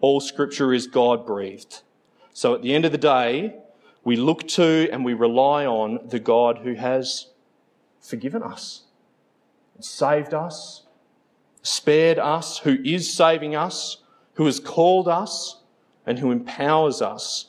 All 0.00 0.20
scripture 0.20 0.72
is 0.72 0.86
God 0.86 1.26
breathed. 1.26 1.82
So 2.32 2.54
at 2.54 2.62
the 2.62 2.74
end 2.74 2.84
of 2.84 2.92
the 2.92 2.98
day, 2.98 3.54
we 4.04 4.16
look 4.16 4.46
to 4.48 4.88
and 4.92 5.04
we 5.04 5.14
rely 5.14 5.66
on 5.66 6.00
the 6.08 6.20
God 6.20 6.58
who 6.58 6.74
has 6.74 7.26
forgiven 8.00 8.42
us, 8.42 8.84
saved 9.80 10.32
us, 10.32 10.82
spared 11.62 12.18
us, 12.18 12.58
who 12.58 12.78
is 12.84 13.12
saving 13.12 13.54
us, 13.54 13.98
who 14.34 14.46
has 14.46 14.60
called 14.60 15.08
us, 15.08 15.62
and 16.06 16.18
who 16.18 16.30
empowers 16.30 17.02
us 17.02 17.48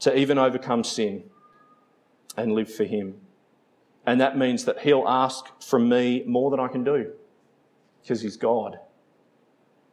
to 0.00 0.16
even 0.16 0.38
overcome 0.38 0.84
sin 0.84 1.24
and 2.36 2.52
live 2.52 2.72
for 2.72 2.84
Him. 2.84 3.14
And 4.04 4.20
that 4.20 4.36
means 4.36 4.64
that 4.66 4.80
He'll 4.80 5.06
ask 5.06 5.46
from 5.62 5.88
me 5.88 6.22
more 6.26 6.50
than 6.50 6.60
I 6.60 6.68
can 6.68 6.84
do 6.84 7.12
because 8.02 8.20
He's 8.20 8.36
God. 8.36 8.78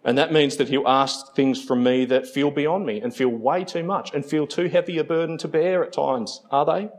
And 0.04 0.18
that 0.18 0.34
means 0.34 0.58
that 0.58 0.68
He'll 0.68 0.88
ask 0.88 1.34
things 1.34 1.64
from 1.64 1.84
me 1.84 2.06
that 2.06 2.28
feel 2.28 2.52
beyond 2.52 2.86
me 2.86 3.00
and 3.00 3.16
feel 3.16 3.30
way 3.30 3.64
too 3.64 3.84
much 3.84 4.14
and 4.14 4.26
feel 4.26 4.46
too 4.46 4.68
heavy 4.68 4.98
a 4.98 5.04
burden 5.04 5.38
to 5.40 5.48
bear 5.48 5.84
at 5.84 5.94
times, 5.94 6.42
are 6.52 6.66
they? 6.66 6.90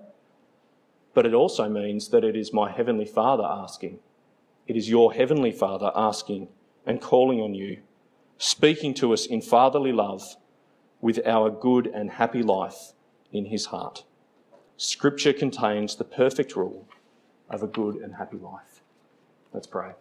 But 1.12 1.26
it 1.26 1.34
also 1.34 1.68
means 1.68 2.08
that 2.08 2.24
it 2.24 2.34
is 2.34 2.52
my 2.52 2.72
Heavenly 2.72 3.04
Father 3.04 3.44
asking 3.44 3.98
it 4.66 4.76
is 4.76 4.88
your 4.88 5.12
Heavenly 5.12 5.52
Father 5.52 5.90
asking 5.94 6.48
and 6.86 7.00
calling 7.00 7.40
on 7.40 7.54
you, 7.54 7.78
speaking 8.38 8.94
to 8.94 9.12
us 9.12 9.26
in 9.26 9.40
fatherly 9.40 9.92
love 9.92 10.36
with 11.00 11.20
our 11.26 11.50
good 11.50 11.86
and 11.86 12.12
happy 12.12 12.42
life 12.42 12.92
in 13.32 13.46
his 13.46 13.66
heart. 13.66 14.04
Scripture 14.76 15.32
contains 15.32 15.96
the 15.96 16.04
perfect 16.04 16.56
rule 16.56 16.88
of 17.50 17.62
a 17.62 17.66
good 17.66 17.96
and 17.96 18.14
happy 18.14 18.38
life. 18.38 18.82
Let's 19.52 19.66
pray. 19.66 19.92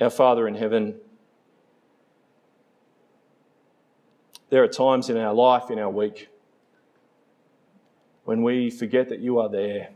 Our 0.00 0.10
Father 0.10 0.46
in 0.46 0.54
heaven, 0.54 0.96
there 4.50 4.62
are 4.62 4.68
times 4.68 5.08
in 5.08 5.16
our 5.16 5.32
life, 5.32 5.70
in 5.70 5.78
our 5.78 5.90
week, 5.90 6.28
when 8.24 8.42
we 8.42 8.68
forget 8.70 9.08
that 9.08 9.20
you 9.20 9.38
are 9.38 9.48
there, 9.48 9.90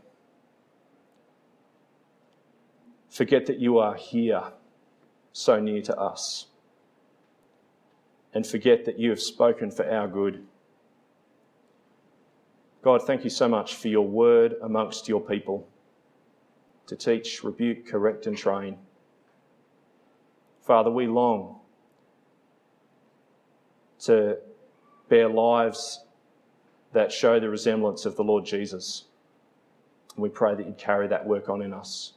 forget 3.09 3.45
that 3.45 3.59
you 3.59 3.77
are 3.77 3.93
here, 3.93 4.43
so 5.33 5.59
near 5.59 5.81
to 5.83 5.95
us, 5.95 6.47
and 8.33 8.47
forget 8.47 8.85
that 8.85 8.97
you 8.97 9.11
have 9.11 9.21
spoken 9.21 9.69
for 9.69 9.87
our 9.87 10.07
good. 10.07 10.47
God, 12.81 13.05
thank 13.05 13.23
you 13.23 13.29
so 13.29 13.47
much 13.47 13.75
for 13.75 13.87
your 13.87 14.07
word 14.07 14.55
amongst 14.63 15.07
your 15.07 15.21
people 15.21 15.67
to 16.87 16.95
teach, 16.95 17.43
rebuke, 17.43 17.85
correct, 17.85 18.25
and 18.25 18.35
train. 18.35 18.77
Father, 20.61 20.91
we 20.91 21.07
long 21.07 21.59
to 24.01 24.37
bear 25.09 25.27
lives 25.27 26.05
that 26.93 27.11
show 27.11 27.39
the 27.39 27.49
resemblance 27.49 28.05
of 28.05 28.15
the 28.15 28.23
Lord 28.23 28.45
Jesus. 28.45 29.05
And 30.15 30.23
we 30.23 30.29
pray 30.29 30.55
that 30.55 30.65
you'd 30.65 30.77
carry 30.77 31.07
that 31.07 31.25
work 31.25 31.49
on 31.49 31.61
in 31.61 31.73
us. 31.73 32.13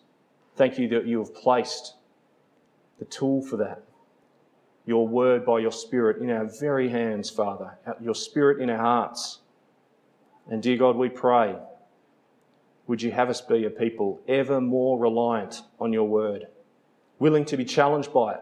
Thank 0.57 0.79
you 0.79 0.89
that 0.89 1.07
you 1.07 1.19
have 1.19 1.35
placed 1.35 1.95
the 2.99 3.05
tool 3.05 3.43
for 3.43 3.57
that, 3.57 3.83
your 4.87 5.09
word 5.09 5.45
by 5.45 5.59
your 5.59 5.73
Spirit 5.73 6.23
in 6.23 6.31
our 6.31 6.45
very 6.45 6.89
hands, 6.89 7.31
Father, 7.31 7.79
your 8.01 8.15
Spirit 8.15 8.61
in 8.61 8.71
our 8.71 8.79
hearts. 8.79 9.41
And 10.49 10.63
dear 10.63 10.77
God, 10.77 10.97
we 10.97 11.09
pray, 11.09 11.57
would 12.87 13.03
you 13.03 13.11
have 13.11 13.31
us 13.31 13.41
be 13.41 13.65
a 13.65 13.71
people 13.71 14.21
ever 14.29 14.61
more 14.61 14.99
reliant 14.99 15.63
on 15.81 15.93
your 15.93 16.05
word? 16.05 16.47
Willing 17.19 17.45
to 17.47 17.57
be 17.57 17.65
challenged 17.65 18.13
by 18.13 18.35
it, 18.35 18.41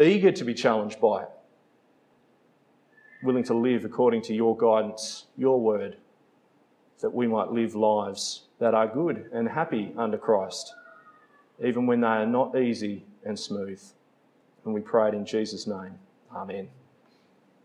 eager 0.00 0.32
to 0.32 0.44
be 0.44 0.54
challenged 0.54 1.00
by 1.00 1.22
it, 1.22 1.28
willing 3.22 3.44
to 3.44 3.54
live 3.54 3.84
according 3.84 4.22
to 4.22 4.34
your 4.34 4.56
guidance, 4.56 5.26
your 5.36 5.60
word, 5.60 5.96
that 7.00 7.10
we 7.10 7.26
might 7.26 7.50
live 7.50 7.74
lives 7.74 8.42
that 8.58 8.74
are 8.74 8.86
good 8.86 9.28
and 9.32 9.48
happy 9.48 9.92
under 9.96 10.18
Christ, 10.18 10.74
even 11.64 11.86
when 11.86 12.00
they 12.00 12.06
are 12.06 12.26
not 12.26 12.56
easy 12.56 13.04
and 13.24 13.38
smooth. 13.38 13.82
And 14.64 14.74
we 14.74 14.80
pray 14.80 15.08
it 15.08 15.14
in 15.14 15.24
Jesus' 15.24 15.66
name. 15.66 15.98
Amen. 16.34 16.68